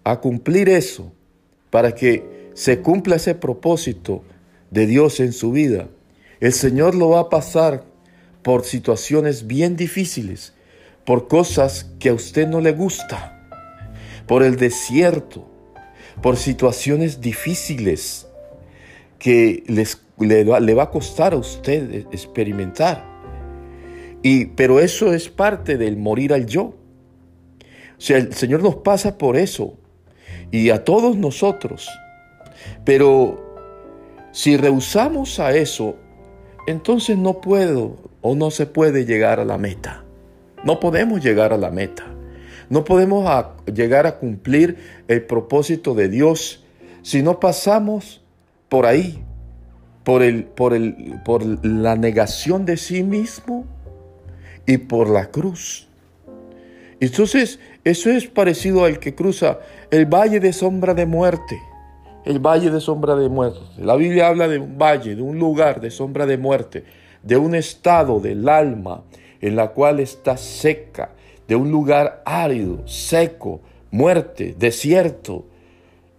a 0.05 0.21
cumplir 0.21 0.69
eso, 0.69 1.13
para 1.71 1.95
que 1.95 2.51
se 2.55 2.81
cumpla 2.81 3.17
ese 3.17 3.35
propósito 3.35 4.25
de 4.71 4.87
Dios 4.87 5.21
en 5.21 5.33
su 5.33 5.53
vida, 5.53 5.89
el 6.41 6.53
Señor 6.53 6.95
lo 6.95 7.11
va 7.11 7.21
a 7.21 7.29
pasar 7.29 7.85
por 8.43 8.65
situaciones 8.65 9.47
bien 9.47 9.77
difíciles, 9.77 10.55
por 11.05 11.29
cosas 11.29 11.93
que 11.99 12.11
a 12.11 12.15
usted 12.15 12.47
no 12.47 12.61
le 12.61 12.73
gusta, 12.73 13.49
por 14.27 14.43
el 14.43 14.57
desierto, 14.57 15.49
por 16.23 16.37
situaciones 16.37 17.21
difíciles 17.21 18.27
que 19.19 19.65
les, 19.67 20.01
le, 20.19 20.45
le 20.45 20.75
va 20.75 20.85
a 20.85 20.91
costar 20.91 21.35
a 21.35 21.37
usted 21.37 22.07
experimentar. 22.13 23.05
Y, 24.23 24.47
pero 24.47 24.81
eso 24.81 25.13
es 25.13 25.29
parte 25.29 25.77
del 25.77 25.97
morir 25.97 26.33
al 26.33 26.47
yo. 26.47 26.63
O 26.63 28.01
sea, 28.01 28.19
el 28.19 28.33
Señor 28.33 28.63
nos 28.63 28.77
pasa 28.77 29.19
por 29.19 29.37
eso 29.37 29.79
y 30.51 30.71
a 30.71 30.85
todos 30.85 31.17
nosotros. 31.17 31.89
Pero 32.85 33.43
si 34.33 34.57
rehusamos 34.57 35.39
a 35.41 35.55
eso, 35.55 35.97
entonces 36.67 37.17
no 37.17 37.41
puedo 37.41 37.97
o 38.21 38.35
no 38.35 38.51
se 38.51 38.67
puede 38.67 39.05
llegar 39.05 39.41
a 39.41 39.45
la 39.45 39.59
meta. 39.59 40.05
No 40.65 40.81
podemos 40.81 41.23
llegar 41.23 41.53
a 41.53 41.59
la 41.59 41.71
meta. 41.71 42.05
No 42.69 42.85
podemos 42.85 43.25
llegar 43.73 44.07
a 44.07 44.19
cumplir 44.19 44.77
el 45.07 45.25
propósito 45.25 45.95
de 45.95 46.09
Dios 46.09 46.65
si 47.03 47.23
no 47.23 47.39
pasamos 47.39 48.25
por 48.69 48.87
ahí, 48.87 49.23
por, 50.07 50.23
el, 50.23 50.45
por, 50.45 50.73
el, 50.73 51.21
por 51.25 51.45
la 51.67 51.97
negación 51.97 52.65
de 52.65 52.77
sí 52.77 53.03
mismo 53.03 53.67
y 54.65 54.79
por 54.79 55.11
la 55.11 55.33
cruz. 55.33 55.89
Entonces, 57.01 57.59
eso 57.83 58.11
es 58.11 58.29
parecido 58.29 58.85
al 58.85 59.01
que 59.01 59.17
cruza 59.17 59.59
el 59.91 60.07
valle 60.07 60.39
de 60.39 60.53
sombra 60.53 60.95
de 60.95 61.07
muerte. 61.07 61.61
El 62.25 62.39
valle 62.39 62.71
de 62.71 62.81
sombra 62.81 63.17
de 63.17 63.29
muerte. 63.29 63.59
La 63.79 63.97
Biblia 63.97 64.29
habla 64.29 64.47
de 64.47 64.61
un 64.61 64.79
valle, 64.79 65.17
de 65.17 65.23
un 65.23 65.41
lugar 65.41 65.81
de 65.81 65.91
sombra 65.91 66.25
de 66.25 66.39
muerte, 66.39 66.85
de 67.25 67.37
un 67.37 67.57
estado 67.57 68.21
del 68.21 68.49
alma 68.49 69.03
en 69.41 69.57
la 69.57 69.73
cual 69.73 69.99
está 69.99 70.37
seca, 70.37 71.17
de 71.49 71.57
un 71.57 71.73
lugar 71.73 72.23
árido, 72.25 72.87
seco, 72.87 73.61
muerte, 73.91 74.55
desierto. 74.57 75.47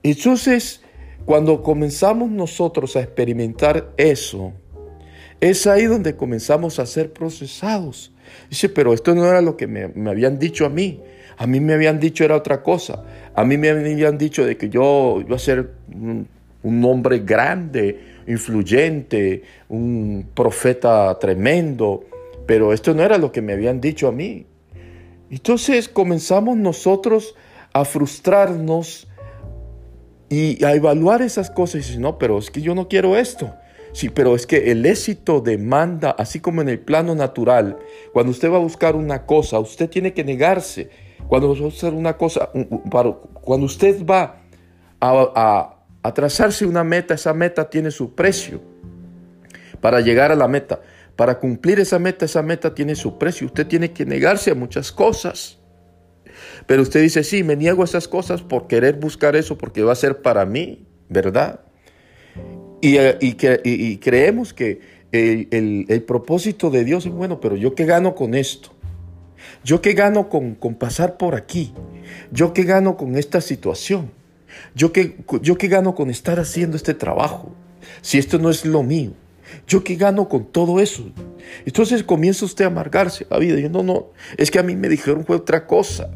Entonces, 0.04 0.82
cuando 1.28 1.62
comenzamos 1.62 2.32
nosotros 2.32 2.96
a 2.96 3.02
experimentar 3.02 3.92
eso, 3.98 4.54
es 5.42 5.68
ahí 5.68 5.84
donde 5.84 6.16
comenzamos 6.16 6.80
a 6.80 6.86
ser 6.86 7.12
procesados. 7.12 8.14
Dice, 8.50 8.70
pero 8.70 8.94
esto 8.94 9.14
no 9.14 9.26
era 9.26 9.42
lo 9.42 9.58
que 9.58 9.68
me, 9.68 10.10
habían 10.10 10.40
dicho 10.40 10.66
a 10.66 10.70
mí. 10.70 11.02
A 11.36 11.46
mí 11.46 11.60
me 11.60 11.74
habían 11.74 12.00
dicho 12.00 12.24
era 12.24 12.38
otra 12.38 12.64
cosa. 12.64 13.04
A 13.36 13.44
mí 13.44 13.58
me 13.58 13.70
habían 13.70 14.18
dicho 14.18 14.46
de 14.46 14.56
que 14.56 14.70
yo 14.70 15.20
iba 15.20 15.36
a 15.36 15.40
ser 15.40 15.72
un, 15.94 16.30
hombre 16.86 17.20
grande, 17.20 18.00
influyente, 18.26 19.44
un 19.68 20.30
profeta 20.34 21.20
tremendo, 21.20 22.06
pero 22.46 22.72
esto 22.72 22.94
no 22.94 23.04
era 23.04 23.18
lo 23.18 23.34
que 23.34 23.42
me 23.42 23.52
habían 23.52 23.82
dicho 23.82 24.08
a 24.08 24.14
mí. 24.14 24.46
Entonces 25.30 25.90
comenzamos 25.90 26.56
nosotros 26.56 27.36
a 27.74 27.84
frustrarnos 27.84 29.07
y 30.30 30.64
a 30.64 30.74
evaluar 30.74 31.22
esas 31.22 31.50
cosas 31.50 31.76
y 31.76 31.78
decir, 31.80 32.00
no, 32.00 32.18
pero 32.18 32.38
es 32.38 32.52
que 32.52 32.62
yo 32.62 32.76
no 32.76 32.88
quiero 32.88 33.18
esto. 33.18 33.54
Sí, 33.94 34.10
pero 34.10 34.36
es 34.36 34.46
que 34.46 34.72
el 34.72 34.86
éxito 34.86 35.42
demanda, 35.42 36.12
así 36.12 36.40
como 36.40 36.62
en 36.62 36.70
el 36.70 36.80
plano 36.80 37.16
natural, 37.16 37.78
cuando 38.14 38.32
usted 38.32 38.52
va 38.52 38.58
a 38.58 38.60
buscar 38.60 38.96
una 38.96 39.26
cosa, 39.26 39.60
usted 39.60 39.90
tiene 39.90 40.14
que 40.14 40.24
negarse 40.24 40.90
cuando 41.28 41.56
va 41.56 41.66
a 41.66 41.68
hacer 41.68 41.94
una 41.94 42.16
cosa, 42.16 42.50
cuando 43.42 43.66
usted 43.66 44.06
va 44.06 44.42
a, 45.00 45.78
a 46.04 46.14
trazarse 46.14 46.66
una 46.66 46.84
meta, 46.84 47.16
esa 47.16 47.34
meta 47.34 47.70
tiene 47.70 47.92
su 47.92 48.14
precio 48.14 48.62
para 49.82 50.02
llegar 50.02 50.32
a 50.32 50.36
la 50.36 50.48
meta. 50.48 50.82
Para 51.16 51.40
cumplir 51.40 51.80
esa 51.80 51.98
meta, 51.98 52.26
esa 52.26 52.44
meta 52.44 52.76
tiene 52.76 52.96
su 52.96 53.18
precio. 53.18 53.48
Usted 53.48 53.66
tiene 53.68 53.92
que 53.92 54.06
negarse 54.06 54.52
a 54.52 54.56
muchas 54.56 54.92
cosas. 54.92 55.57
Pero 56.66 56.82
usted 56.82 57.02
dice, 57.02 57.24
sí, 57.24 57.44
me 57.44 57.56
niego 57.56 57.82
a 57.82 57.86
esas 57.86 58.08
cosas 58.08 58.42
por 58.42 58.68
querer 58.68 58.96
buscar 58.96 59.36
eso, 59.36 59.58
porque 59.58 59.84
va 59.84 59.94
a 59.94 59.96
ser 59.96 60.22
para 60.22 60.46
mí, 60.46 60.86
¿verdad? 61.10 61.62
Y, 62.82 62.98
y, 63.00 63.98
creemos 63.98 64.54
que 64.54 64.80
el, 65.12 65.86
el 65.88 66.04
propósito 66.04 66.70
de 66.70 66.84
Dios 66.84 67.06
es 67.06 67.12
bueno, 67.12 67.40
pero 67.40 67.56
yo 67.56 67.74
qué 67.74 67.86
gano 67.86 68.14
con 68.14 68.36
esto? 68.36 68.72
¿Yo 69.64 69.82
qué 69.82 69.94
gano 69.94 70.30
con, 70.30 70.56
pasar 70.76 71.18
por 71.18 71.36
aquí? 71.36 71.74
¿Yo 72.32 72.54
qué 72.54 72.64
gano 72.64 72.98
con 72.98 73.18
esta 73.18 73.42
situación? 73.42 74.12
¿Yo 74.76 74.92
qué, 74.92 75.18
¿Yo 75.42 75.58
qué 75.58 75.68
gano 75.68 75.96
con 75.96 76.10
estar 76.10 76.40
haciendo 76.40 76.78
este 76.78 76.94
trabajo? 76.94 77.52
Si 78.02 78.18
esto 78.18 78.38
no 78.40 78.50
es 78.50 78.66
lo 78.66 78.84
mío. 78.84 79.12
¿Yo 79.68 79.84
qué 79.84 79.96
gano 79.96 80.28
con 80.28 80.46
todo 80.46 80.80
eso? 80.80 81.10
Entonces 81.66 82.04
comienza 82.04 82.46
usted 82.46 82.66
a 82.66 82.68
amargarse 82.68 83.26
la 83.30 83.38
vida. 83.40 83.60
Yo, 83.60 83.70
no, 83.70 83.84
no, 83.84 84.08
es 84.38 84.52
que 84.52 84.60
a 84.60 84.64
mí 84.64 84.76
me 84.76 84.90
dijeron 84.90 85.26
fue 85.26 85.38
otra 85.38 85.66
cosa. 85.68 86.12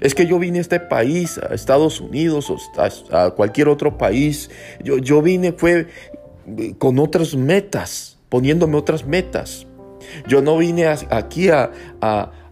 Es 0.00 0.14
que 0.14 0.26
yo 0.26 0.38
vine 0.38 0.58
a 0.58 0.62
este 0.62 0.80
país, 0.80 1.38
a 1.38 1.54
Estados 1.54 2.00
Unidos 2.00 2.50
o 2.50 2.58
a, 3.12 3.30
cualquier 3.30 3.68
otro 3.68 3.98
país. 3.98 4.50
Yo, 4.82 4.98
yo 4.98 5.22
vine 5.22 5.52
fue 5.52 5.86
eh, 6.58 6.74
con 6.78 6.98
otras 6.98 7.34
metas, 7.34 8.18
poniéndome 8.28 8.76
otras 8.76 9.06
metas. 9.06 9.66
Yo 10.26 10.42
no 10.42 10.56
vine 10.56 10.86
aquí 10.86 11.50
a, 11.50 11.70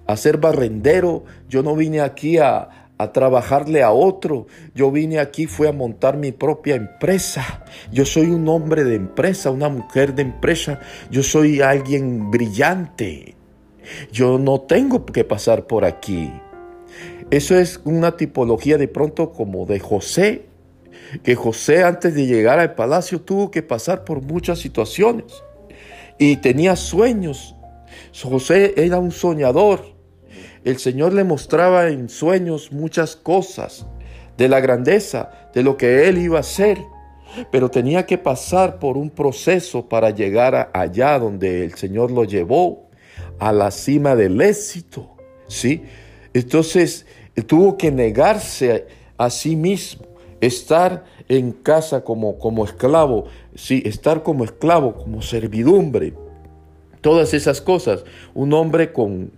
a 0.09 0.17
ser 0.17 0.39
barrendero, 0.39 1.25
yo 1.51 1.63
no 1.63 1.77
vine 1.77 2.01
aquí 2.01 2.39
a, 2.39 2.71
trabajarle 3.13 3.85
a 3.85 3.93
otro. 3.93 4.49
Yo 4.75 4.91
vine 4.91 5.21
aquí 5.21 5.47
fue 5.47 5.69
a 5.69 5.73
montar 5.73 6.17
mi 6.17 6.33
propia 6.33 6.75
empresa. 6.75 7.65
Yo 7.93 8.05
soy 8.05 8.27
un 8.27 8.49
hombre 8.49 8.83
de 8.83 8.97
empresa, 8.97 9.53
una 9.53 9.69
mujer 9.69 10.17
de 10.17 10.23
empresa. 10.23 10.81
Yo 11.09 11.23
soy 11.23 11.61
alguien 11.61 12.33
brillante. 12.33 13.37
Yo 14.11 14.39
no 14.39 14.63
tengo 14.63 15.07
que 15.07 15.23
pasar 15.23 15.69
por 15.69 15.85
aquí. 15.85 16.29
Eso 17.31 17.57
es 17.57 17.81
una 17.85 18.17
tipología 18.17 18.79
de 18.79 18.89
pronto 18.89 19.33
como 19.33 19.67
de 19.67 19.81
José, 19.81 20.47
que 21.23 21.35
José 21.35 21.85
antes 21.85 22.15
de 22.15 22.27
llegar 22.27 22.59
al 22.59 22.75
palacio 22.75 23.21
tuvo 23.21 23.51
que 23.51 23.63
pasar 23.63 24.05
por 24.05 24.23
muchas 24.23 24.59
situaciones 24.59 25.27
y 26.19 26.37
tenía 26.37 26.77
sueños. 26.77 27.55
José 28.13 28.75
era 28.77 28.99
un 28.99 29.11
soñador 29.11 29.99
el 30.65 30.79
Señor 30.79 31.13
le 31.13 31.25
mostraba 31.25 31.89
en 31.89 32.09
sueños 32.09 32.73
muchas 32.73 33.17
cosas 33.17 33.87
de 34.37 34.49
la 34.49 34.61
grandeza, 34.61 35.31
de 35.55 35.63
lo 35.63 35.77
que 35.77 36.09
Él 36.09 36.19
iba 36.19 36.37
a 36.37 36.41
hacer, 36.41 36.79
pero 37.51 37.71
tenía 37.71 38.07
que 38.07 38.19
pasar 38.19 38.79
por 38.79 38.97
un 38.97 39.11
proceso 39.11 39.89
para 39.89 40.11
llegar 40.11 40.71
allá 40.75 41.19
donde 41.19 41.65
el 41.65 41.75
Señor 41.75 42.11
lo 42.11 42.25
llevó, 42.25 42.89
a 43.39 43.53
la 43.53 43.71
cima 43.71 44.17
del 44.17 44.41
éxito, 44.41 45.17
¿sí? 45.47 45.85
Entonces, 46.35 47.07
tuvo 47.43 47.77
que 47.77 47.91
negarse 47.91 48.87
a 49.17 49.31
sí 49.31 49.57
mismo, 49.57 50.07
estar 50.41 51.05
en 51.29 51.53
casa 51.53 52.03
como, 52.03 52.39
como 52.39 52.65
esclavo, 52.65 53.27
sí, 53.55 53.83
estar 53.85 54.23
como 54.23 54.45
esclavo, 54.45 54.95
como 54.95 55.21
servidumbre, 55.23 56.15
todas 57.01 57.35
esas 57.35 57.61
cosas. 57.61 58.05
Un 58.35 58.53
hombre 58.53 58.93
con 58.93 59.31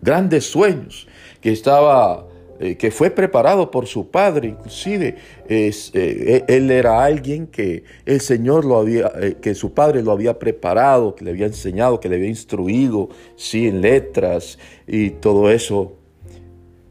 grandes 0.00 0.46
sueños, 0.46 1.06
que 1.40 1.52
estaba, 1.52 2.26
eh, 2.60 2.76
que 2.76 2.90
fue 2.90 3.10
preparado 3.10 3.70
por 3.70 3.86
su 3.86 4.10
padre, 4.10 4.48
inclusive 4.48 5.16
eh, 5.48 5.72
e, 5.94 6.44
él 6.48 6.70
era 6.70 7.04
alguien 7.04 7.46
que 7.46 7.84
el 8.04 8.20
Señor 8.20 8.64
lo 8.64 8.78
había, 8.78 9.12
eh, 9.20 9.36
que 9.40 9.54
su 9.54 9.72
padre 9.72 10.02
lo 10.02 10.12
había 10.12 10.38
preparado, 10.38 11.14
que 11.14 11.24
le 11.24 11.30
había 11.30 11.46
enseñado, 11.46 12.00
que 12.00 12.08
le 12.08 12.16
había 12.16 12.28
instruido, 12.28 13.10
sí, 13.36 13.68
en 13.68 13.80
letras 13.80 14.58
y 14.86 15.10
todo 15.10 15.50
eso. 15.50 15.97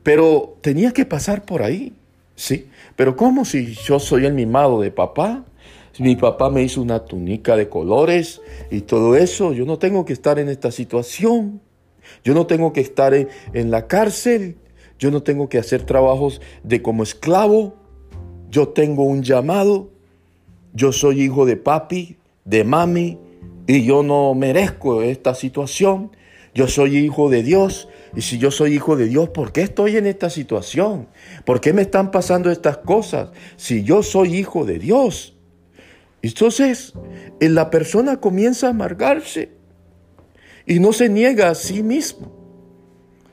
Pero 0.08 0.56
tenía 0.62 0.93
que 0.93 1.06
pasar 1.06 1.43
por 1.43 1.62
ahí, 1.62 1.91
sí. 2.34 2.70
Pero 2.96 3.17
¿cómo 3.17 3.43
si 3.43 3.74
yo 3.74 4.00
soy 4.00 4.26
el 4.26 4.34
mimado 4.34 4.80
de 4.80 4.89
papá? 4.89 5.43
Mi 6.00 6.15
papá 6.15 6.50
me 6.50 6.63
hizo 6.63 6.82
una 6.82 7.04
túnica 7.04 7.58
de 7.58 7.67
colores 7.67 8.39
y 8.72 8.80
todo 8.80 9.17
eso. 9.17 9.52
Yo 9.52 9.65
no 9.65 9.80
tengo 9.80 10.06
que 10.06 10.13
estar 10.13 10.39
en 10.39 10.48
esta 10.48 10.72
situación. 10.72 11.60
Yo 12.24 12.34
no 12.34 12.48
tengo 12.48 12.72
que 12.72 12.80
estar 12.80 13.13
en, 13.13 13.70
la 13.70 13.88
cárcel. 13.88 14.56
yo 14.98 15.12
no 15.12 15.24
tengo 15.24 15.50
que 15.50 15.58
hacer 15.58 15.84
trabajos 15.84 16.39
de 16.63 16.82
como 16.82 17.04
esclavo, 17.04 17.76
yo 18.50 18.70
tengo 18.70 19.04
un 19.04 19.24
llamado, 19.24 19.89
yo 20.74 20.93
soy 20.93 21.24
hijo 21.24 21.46
de 21.46 21.58
papi, 21.58 22.15
de 22.46 22.63
mami, 22.63 23.20
y 23.67 23.84
yo 23.84 24.04
no 24.04 24.34
merezco 24.36 25.02
esta 25.02 25.36
situación. 25.36 26.12
Yo 26.56 26.70
soy 26.70 26.96
hijo 26.96 27.30
de 27.30 27.43
Dios. 27.43 27.89
Y 28.18 28.24
si 28.24 28.40
yo 28.40 28.50
soy 28.50 28.74
hijo 28.74 28.96
de 28.96 29.06
Dios, 29.06 29.30
¿por 29.30 29.52
qué 29.52 29.62
estoy 29.62 29.96
en 29.96 30.08
esta 30.08 30.32
situación? 30.32 31.08
¿Por 31.46 31.62
qué 31.62 31.72
me 31.72 31.84
están 31.84 32.10
pasando 32.10 32.50
estas 32.50 32.80
cosas? 32.80 33.30
Si 33.58 33.84
yo 33.84 34.02
soy 34.02 34.34
hijo 34.34 34.66
de 34.66 34.80
Dios. 34.80 35.38
Entonces, 36.24 36.94
la 37.40 37.70
persona 37.70 38.20
comienza 38.20 38.66
a 38.66 38.70
amargarse 38.72 39.52
y 40.66 40.80
no 40.80 40.94
se 40.94 41.10
niega 41.10 41.50
a 41.50 41.54
sí 41.54 41.84
mismo, 41.84 42.34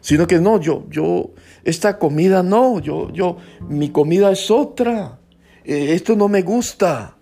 sino 0.02 0.26
que 0.26 0.38
no, 0.38 0.60
yo, 0.60 0.84
yo, 0.90 1.30
esta 1.64 1.98
comida 1.98 2.42
no, 2.42 2.78
yo, 2.78 3.10
yo, 3.10 3.38
mi 3.66 3.88
comida 3.88 4.30
es 4.30 4.50
otra. 4.50 5.18
Eh, 5.64 5.94
esto 5.94 6.14
no 6.14 6.28
me 6.28 6.42
gusta. 6.42 7.16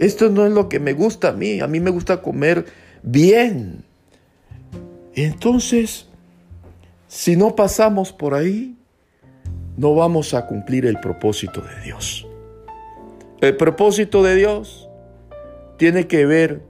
Esto 0.00 0.30
no 0.30 0.44
es 0.46 0.52
lo 0.52 0.68
que 0.68 0.80
me 0.80 0.94
gusta 0.94 1.28
a 1.28 1.32
mí. 1.32 1.60
A 1.60 1.68
mí 1.68 1.78
me 1.78 1.90
gusta 1.90 2.20
comer 2.20 2.66
bien. 3.04 3.84
Entonces, 5.14 6.08
si 7.14 7.36
no 7.36 7.54
pasamos 7.54 8.12
por 8.12 8.34
ahí, 8.34 8.74
no 9.76 9.94
vamos 9.94 10.34
a 10.34 10.48
cumplir 10.48 10.84
el 10.84 10.98
propósito 10.98 11.60
de 11.60 11.80
Dios. 11.82 12.26
El 13.40 13.56
propósito 13.56 14.24
de 14.24 14.34
Dios 14.34 14.88
tiene 15.76 16.08
que 16.08 16.26
ver 16.26 16.62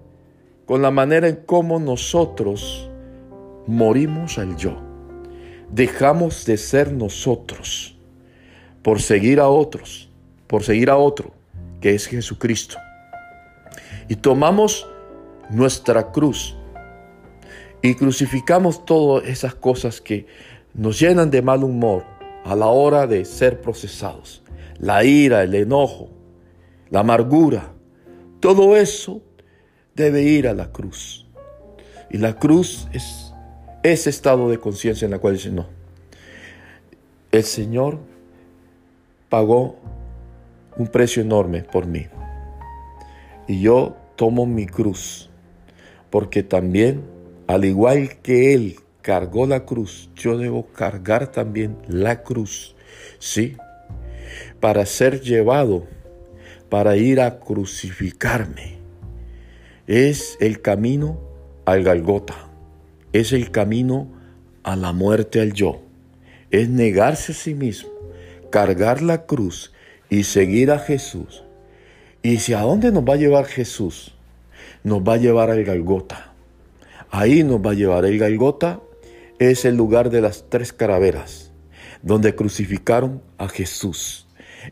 con 0.66 0.82
la 0.82 0.90
manera 0.90 1.28
en 1.28 1.36
cómo 1.46 1.80
nosotros 1.80 2.90
morimos 3.66 4.36
al 4.36 4.54
yo. 4.56 4.76
Dejamos 5.70 6.44
de 6.44 6.58
ser 6.58 6.92
nosotros 6.92 7.96
por 8.82 9.00
seguir 9.00 9.40
a 9.40 9.48
otros, 9.48 10.10
por 10.46 10.62
seguir 10.62 10.90
a 10.90 10.98
otro, 10.98 11.32
que 11.80 11.94
es 11.94 12.06
Jesucristo 12.06 12.76
y 14.08 14.16
tomamos 14.16 14.86
nuestra 15.48 16.12
cruz 16.12 16.54
y 17.84 17.96
crucificamos 17.96 18.86
todas 18.86 19.28
esas 19.28 19.54
cosas 19.54 20.00
que 20.00 20.26
nos 20.72 20.98
llenan 20.98 21.30
de 21.30 21.42
mal 21.42 21.62
humor 21.62 22.02
a 22.42 22.56
la 22.56 22.68
hora 22.68 23.06
de 23.06 23.26
ser 23.26 23.60
procesados. 23.60 24.42
La 24.78 25.04
ira, 25.04 25.42
el 25.42 25.54
enojo, 25.54 26.08
la 26.88 27.00
amargura, 27.00 27.74
todo 28.40 28.74
eso 28.74 29.20
debe 29.94 30.22
ir 30.22 30.48
a 30.48 30.54
la 30.54 30.72
cruz. 30.72 31.26
Y 32.08 32.16
la 32.16 32.38
cruz 32.38 32.88
es 32.94 33.34
ese 33.82 34.08
estado 34.08 34.48
de 34.48 34.56
conciencia 34.56 35.04
en 35.04 35.10
la 35.10 35.18
cual 35.18 35.34
dice, 35.34 35.50
no, 35.50 35.66
el 37.32 37.42
Señor 37.42 37.98
pagó 39.28 39.76
un 40.78 40.86
precio 40.86 41.20
enorme 41.20 41.60
por 41.60 41.86
mí. 41.86 42.06
Y 43.46 43.60
yo 43.60 43.94
tomo 44.16 44.46
mi 44.46 44.64
cruz, 44.64 45.28
porque 46.08 46.42
también, 46.42 47.12
al 47.46 47.64
igual 47.64 48.16
que 48.22 48.54
Él 48.54 48.76
cargó 49.02 49.46
la 49.46 49.64
cruz, 49.64 50.10
yo 50.14 50.38
debo 50.38 50.66
cargar 50.68 51.30
también 51.30 51.76
la 51.88 52.22
cruz, 52.22 52.74
¿sí? 53.18 53.56
Para 54.60 54.86
ser 54.86 55.20
llevado, 55.20 55.86
para 56.68 56.96
ir 56.96 57.20
a 57.20 57.38
crucificarme. 57.38 58.78
Es 59.86 60.36
el 60.40 60.62
camino 60.62 61.20
al 61.66 61.82
Galgota, 61.82 62.48
es 63.12 63.32
el 63.32 63.50
camino 63.50 64.08
a 64.62 64.76
la 64.76 64.92
muerte 64.92 65.40
al 65.40 65.52
yo, 65.52 65.82
es 66.50 66.68
negarse 66.68 67.32
a 67.32 67.34
sí 67.34 67.54
mismo, 67.54 67.90
cargar 68.50 69.02
la 69.02 69.26
cruz 69.26 69.72
y 70.08 70.24
seguir 70.24 70.70
a 70.70 70.78
Jesús 70.78 71.44
y 72.24 72.38
si 72.38 72.54
a 72.54 72.62
dónde 72.62 72.90
nos 72.90 73.04
va 73.04 73.12
a 73.12 73.18
llevar 73.18 73.44
Jesús, 73.44 74.14
nos 74.82 75.02
va 75.02 75.12
a 75.12 75.18
llevar 75.18 75.50
al 75.50 75.62
Galgota. 75.62 76.32
Ahí 77.16 77.44
nos 77.44 77.60
va 77.60 77.70
a 77.70 77.74
llevar. 77.74 78.04
El 78.06 78.18
Galgota 78.18 78.80
es 79.38 79.64
el 79.64 79.76
lugar 79.76 80.10
de 80.10 80.20
las 80.20 80.46
tres 80.48 80.72
caraveras, 80.72 81.52
donde 82.02 82.34
crucificaron 82.34 83.22
a 83.38 83.46
Jesús. 83.46 84.26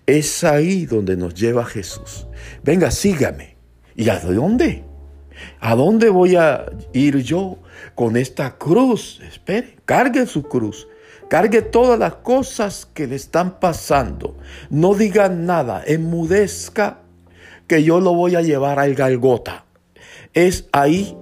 Es 0.07 0.43
ahí 0.43 0.85
donde 0.87 1.17
nos 1.17 1.35
lleva 1.35 1.65
Jesús. 1.65 2.27
Venga, 2.65 2.91
sígame. 2.91 3.57
¿Y 3.95 4.09
a 4.09 4.19
dónde? 4.19 4.83
¿A 5.61 5.77
dónde 5.77 6.09
voy 6.09 6.35
a 6.35 6.67
ir 6.93 7.19
yo 7.19 7.59
con 7.95 8.17
esta 8.17 8.59
cruz? 8.59 9.21
Espere, 9.23 9.77
cargue 9.85 10.27
su 10.27 10.43
cruz. 10.43 10.89
Cargue 11.31 11.63
todas 11.63 11.97
las 11.97 12.17
cosas 12.17 12.89
que 12.93 13.07
le 13.07 13.15
están 13.15 13.61
pasando. 13.61 14.37
No 14.69 14.95
diga 14.95 15.29
nada, 15.29 15.85
enmudezca 15.87 17.03
que 17.69 17.85
yo 17.85 18.01
lo 18.01 18.15
voy 18.15 18.35
a 18.35 18.43
llevar 18.43 18.81
al 18.81 18.97
Galgota. 18.97 19.65
Es 20.35 20.69
ahí 20.73 21.17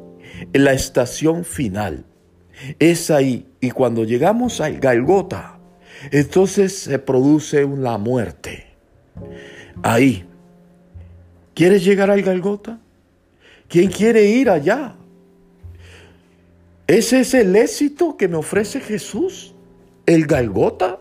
la 0.52 0.72
estación 0.72 1.44
final. 1.44 2.04
Es 2.78 3.10
ahí. 3.10 3.46
Y 3.60 3.70
cuando 3.70 4.04
llegamos 4.04 4.60
al 4.60 4.78
Galgota, 4.78 5.58
entonces 6.10 6.76
se 6.78 6.98
produce 6.98 7.66
la 7.66 7.98
muerte. 7.98 8.66
Ahí. 9.82 10.26
¿Quieres 11.54 11.84
llegar 11.84 12.10
al 12.10 12.22
Galgota? 12.22 12.80
¿Quién 13.68 13.90
quiere 13.90 14.24
ir 14.24 14.50
allá? 14.50 14.96
¿Ese 16.86 17.20
es 17.20 17.34
el 17.34 17.54
éxito 17.54 18.16
que 18.16 18.28
me 18.28 18.36
ofrece 18.36 18.80
Jesús? 18.80 19.54
¿El 20.06 20.26
Galgota? 20.26 21.00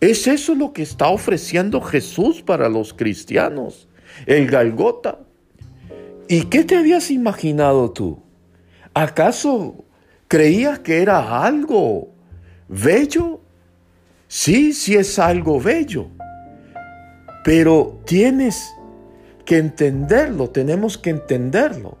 ¿Es 0.00 0.26
eso 0.26 0.54
lo 0.54 0.72
que 0.72 0.82
está 0.82 1.08
ofreciendo 1.08 1.80
Jesús 1.80 2.42
para 2.42 2.68
los 2.68 2.92
cristianos? 2.92 3.88
el 4.24 4.46
Galgota. 4.46 5.18
¿Y 6.28 6.46
qué 6.46 6.64
te 6.64 6.76
habías 6.76 7.10
imaginado 7.12 7.92
tú? 7.92 8.20
¿Acaso 8.94 9.84
creías 10.26 10.80
que 10.80 11.00
era 11.00 11.44
algo 11.44 12.08
bello? 12.68 13.40
Sí, 14.26 14.72
sí 14.72 14.96
es 14.96 15.20
algo 15.20 15.60
bello. 15.60 16.08
Pero 17.44 18.00
tienes 18.06 18.68
que 19.44 19.58
entenderlo, 19.58 20.50
tenemos 20.50 20.98
que 20.98 21.10
entenderlo. 21.10 21.96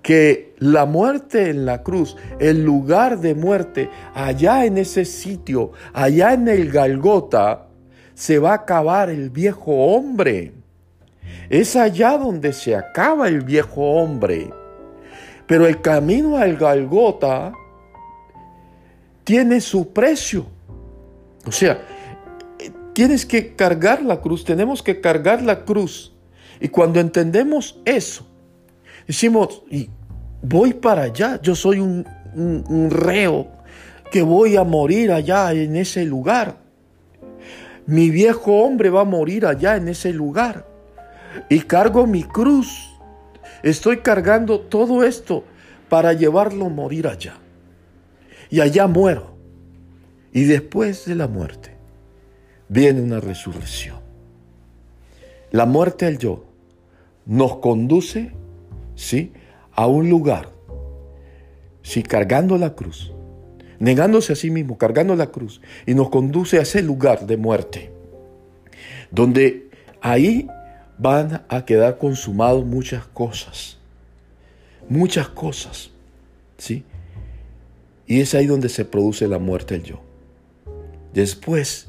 Que 0.00 0.54
la 0.58 0.86
muerte 0.86 1.50
en 1.50 1.66
la 1.66 1.82
cruz, 1.82 2.16
el 2.38 2.64
lugar 2.64 3.20
de 3.20 3.34
muerte, 3.34 3.90
allá 4.14 4.64
en 4.64 4.78
ese 4.78 5.04
sitio, 5.04 5.72
allá 5.92 6.32
en 6.32 6.48
el 6.48 6.70
Galgota, 6.70 7.68
se 8.14 8.38
va 8.38 8.52
a 8.52 8.54
acabar 8.54 9.10
el 9.10 9.28
viejo 9.28 9.72
hombre. 9.72 10.63
Es 11.50 11.76
allá 11.76 12.16
donde 12.16 12.52
se 12.52 12.74
acaba 12.74 13.28
el 13.28 13.42
viejo 13.42 13.82
hombre. 13.82 14.50
Pero 15.46 15.66
el 15.66 15.80
camino 15.80 16.38
al 16.38 16.56
Galgota 16.56 17.52
tiene 19.24 19.60
su 19.60 19.92
precio. 19.92 20.46
O 21.46 21.52
sea, 21.52 21.82
tienes 22.94 23.26
que 23.26 23.54
cargar 23.54 24.02
la 24.02 24.20
cruz, 24.20 24.44
tenemos 24.44 24.82
que 24.82 25.00
cargar 25.00 25.42
la 25.42 25.64
cruz. 25.64 26.14
Y 26.60 26.68
cuando 26.68 27.00
entendemos 27.00 27.78
eso, 27.84 28.26
decimos, 29.06 29.62
voy 30.40 30.72
para 30.72 31.02
allá, 31.02 31.38
yo 31.42 31.54
soy 31.54 31.80
un 31.80 32.88
reo 32.90 33.48
que 34.10 34.22
voy 34.22 34.56
a 34.56 34.64
morir 34.64 35.12
allá 35.12 35.52
en 35.52 35.76
ese 35.76 36.04
lugar. 36.04 36.56
Mi 37.86 38.08
viejo 38.08 38.62
hombre 38.62 38.88
va 38.88 39.02
a 39.02 39.04
morir 39.04 39.44
allá 39.44 39.76
en 39.76 39.88
ese 39.88 40.10
lugar 40.12 40.73
y 41.48 41.60
cargo 41.60 42.06
mi 42.06 42.24
cruz. 42.24 42.90
Estoy 43.62 43.98
cargando 43.98 44.60
todo 44.60 45.04
esto 45.04 45.44
para 45.88 46.12
llevarlo 46.12 46.66
a 46.66 46.70
morir 46.70 47.06
allá. 47.06 47.38
Y 48.50 48.60
allá 48.60 48.86
muero. 48.86 49.34
Y 50.32 50.44
después 50.44 51.06
de 51.06 51.14
la 51.14 51.28
muerte 51.28 51.76
viene 52.68 53.00
una 53.00 53.20
resurrección. 53.20 54.00
La 55.50 55.66
muerte 55.66 56.06
al 56.06 56.18
yo 56.18 56.44
nos 57.26 57.58
conduce, 57.58 58.32
¿sí? 58.96 59.32
A 59.72 59.86
un 59.86 60.10
lugar, 60.10 60.50
¿sí? 61.82 62.02
Cargando 62.02 62.58
la 62.58 62.74
cruz, 62.74 63.12
negándose 63.78 64.32
a 64.32 64.36
sí 64.36 64.50
mismo, 64.50 64.76
cargando 64.78 65.14
la 65.14 65.28
cruz, 65.28 65.60
y 65.86 65.94
nos 65.94 66.10
conduce 66.10 66.58
a 66.58 66.62
ese 66.62 66.82
lugar 66.82 67.26
de 67.26 67.36
muerte, 67.36 67.92
donde 69.10 69.70
ahí 70.00 70.48
van 70.98 71.44
a 71.48 71.64
quedar 71.64 71.98
consumados 71.98 72.64
muchas 72.64 73.06
cosas. 73.06 73.78
Muchas 74.88 75.28
cosas. 75.28 75.90
¿Sí? 76.58 76.84
Y 78.06 78.20
es 78.20 78.34
ahí 78.34 78.46
donde 78.46 78.68
se 78.68 78.84
produce 78.84 79.26
la 79.26 79.38
muerte 79.38 79.74
del 79.74 79.84
yo. 79.84 80.02
Después 81.12 81.88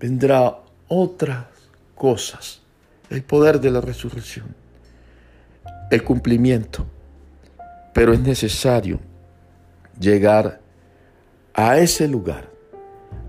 vendrá 0.00 0.58
otras 0.88 1.46
cosas. 1.94 2.60
El 3.10 3.22
poder 3.22 3.60
de 3.60 3.70
la 3.70 3.80
resurrección. 3.80 4.54
El 5.90 6.02
cumplimiento. 6.02 6.86
Pero 7.92 8.12
es 8.12 8.20
necesario 8.20 8.98
llegar 9.98 10.60
a 11.52 11.78
ese 11.78 12.08
lugar, 12.08 12.50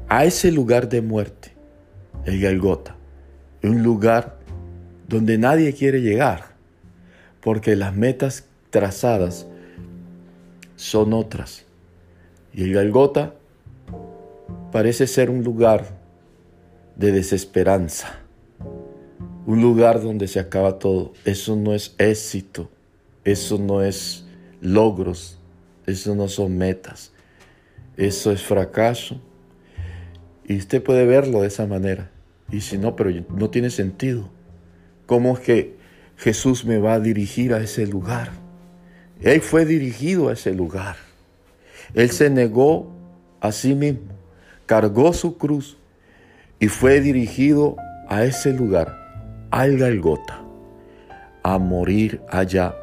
a 0.09 0.25
ese 0.25 0.51
lugar 0.51 0.89
de 0.89 1.01
muerte, 1.01 1.53
el 2.25 2.41
Galgota, 2.41 2.95
un 3.61 3.83
lugar 3.83 4.39
donde 5.07 5.37
nadie 5.37 5.73
quiere 5.73 6.01
llegar, 6.01 6.55
porque 7.41 7.75
las 7.75 7.95
metas 7.95 8.45
trazadas 8.69 9.47
son 10.75 11.13
otras. 11.13 11.65
Y 12.53 12.63
el 12.63 12.73
Galgota 12.73 13.35
parece 14.71 15.07
ser 15.07 15.29
un 15.29 15.43
lugar 15.43 15.85
de 16.95 17.11
desesperanza, 17.11 18.19
un 19.45 19.61
lugar 19.61 20.01
donde 20.01 20.27
se 20.27 20.39
acaba 20.39 20.79
todo. 20.79 21.13
Eso 21.23 21.55
no 21.55 21.73
es 21.73 21.95
éxito, 21.97 22.69
eso 23.23 23.57
no 23.57 23.81
es 23.81 24.25
logros, 24.61 25.37
eso 25.85 26.15
no 26.15 26.27
son 26.27 26.57
metas, 26.57 27.11
eso 27.97 28.31
es 28.31 28.41
fracaso. 28.41 29.21
Y 30.47 30.57
usted 30.57 30.81
puede 30.83 31.05
verlo 31.05 31.41
de 31.41 31.47
esa 31.47 31.65
manera. 31.65 32.11
Y 32.51 32.61
si 32.61 32.77
no, 32.77 32.95
pero 32.95 33.11
no 33.29 33.49
tiene 33.49 33.69
sentido. 33.69 34.29
¿Cómo 35.05 35.33
es 35.33 35.39
que 35.39 35.75
Jesús 36.17 36.65
me 36.65 36.77
va 36.77 36.93
a 36.93 36.99
dirigir 36.99 37.53
a 37.53 37.61
ese 37.61 37.85
lugar? 37.85 38.31
Él 39.21 39.41
fue 39.41 39.65
dirigido 39.65 40.29
a 40.29 40.33
ese 40.33 40.53
lugar. 40.53 40.97
Él 41.93 42.09
se 42.11 42.29
negó 42.29 42.91
a 43.39 43.51
sí 43.51 43.75
mismo, 43.75 44.13
cargó 44.65 45.13
su 45.13 45.37
cruz 45.37 45.77
y 46.59 46.67
fue 46.67 47.01
dirigido 47.01 47.75
a 48.07 48.23
ese 48.23 48.53
lugar, 48.53 49.47
al 49.51 49.77
Galgota, 49.77 50.41
a 51.43 51.57
morir 51.59 52.21
allá 52.29 52.75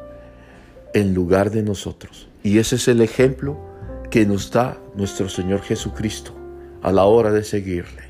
en 0.93 1.13
lugar 1.13 1.51
de 1.51 1.63
nosotros. 1.63 2.29
Y 2.43 2.59
ese 2.59 2.75
es 2.75 2.87
el 2.87 3.01
ejemplo 3.01 3.57
que 4.09 4.25
nos 4.25 4.51
da 4.51 4.77
nuestro 4.95 5.27
Señor 5.27 5.61
Jesucristo 5.61 6.33
a 6.81 6.91
la 6.91 7.05
hora 7.05 7.31
de 7.31 7.43
seguirle. 7.43 8.03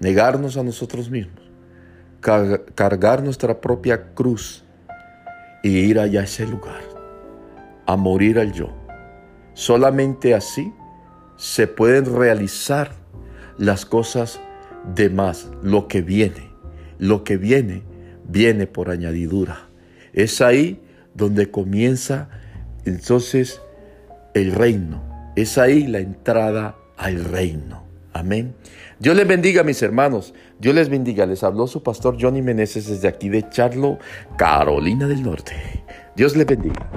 Negarnos 0.00 0.56
a 0.56 0.62
nosotros 0.62 1.10
mismos, 1.10 1.39
cargar 2.20 3.22
nuestra 3.22 3.60
propia 3.60 4.14
cruz 4.14 4.64
y 5.62 5.78
ir 5.78 5.98
allá 5.98 6.20
a 6.20 6.24
ese 6.24 6.46
lugar, 6.46 6.82
a 7.86 7.96
morir 7.96 8.38
al 8.38 8.52
yo. 8.52 8.68
Solamente 9.54 10.34
así 10.34 10.72
se 11.36 11.66
pueden 11.66 12.14
realizar 12.16 12.92
las 13.58 13.84
cosas 13.84 14.40
de 14.94 15.10
más, 15.10 15.50
lo 15.62 15.88
que 15.88 16.02
viene. 16.02 16.50
Lo 16.98 17.24
que 17.24 17.36
viene, 17.36 17.82
viene 18.28 18.66
por 18.66 18.90
añadidura. 18.90 19.68
Es 20.12 20.40
ahí 20.40 20.82
donde 21.14 21.50
comienza 21.50 22.28
entonces 22.84 23.60
el 24.34 24.52
reino. 24.52 25.32
Es 25.36 25.58
ahí 25.58 25.86
la 25.86 25.98
entrada 26.00 26.76
al 26.96 27.24
reino. 27.24 27.89
Amén. 28.12 28.54
Dios 28.98 29.16
les 29.16 29.26
bendiga, 29.26 29.62
mis 29.62 29.82
hermanos. 29.82 30.34
Dios 30.58 30.74
les 30.74 30.88
bendiga. 30.88 31.26
Les 31.26 31.42
habló 31.42 31.66
su 31.66 31.82
pastor 31.82 32.16
Johnny 32.20 32.42
Meneses 32.42 32.88
desde 32.88 33.08
aquí 33.08 33.28
de 33.28 33.48
Charlo, 33.50 33.98
Carolina 34.36 35.06
del 35.06 35.22
Norte. 35.22 35.54
Dios 36.16 36.36
les 36.36 36.46
bendiga. 36.46 36.88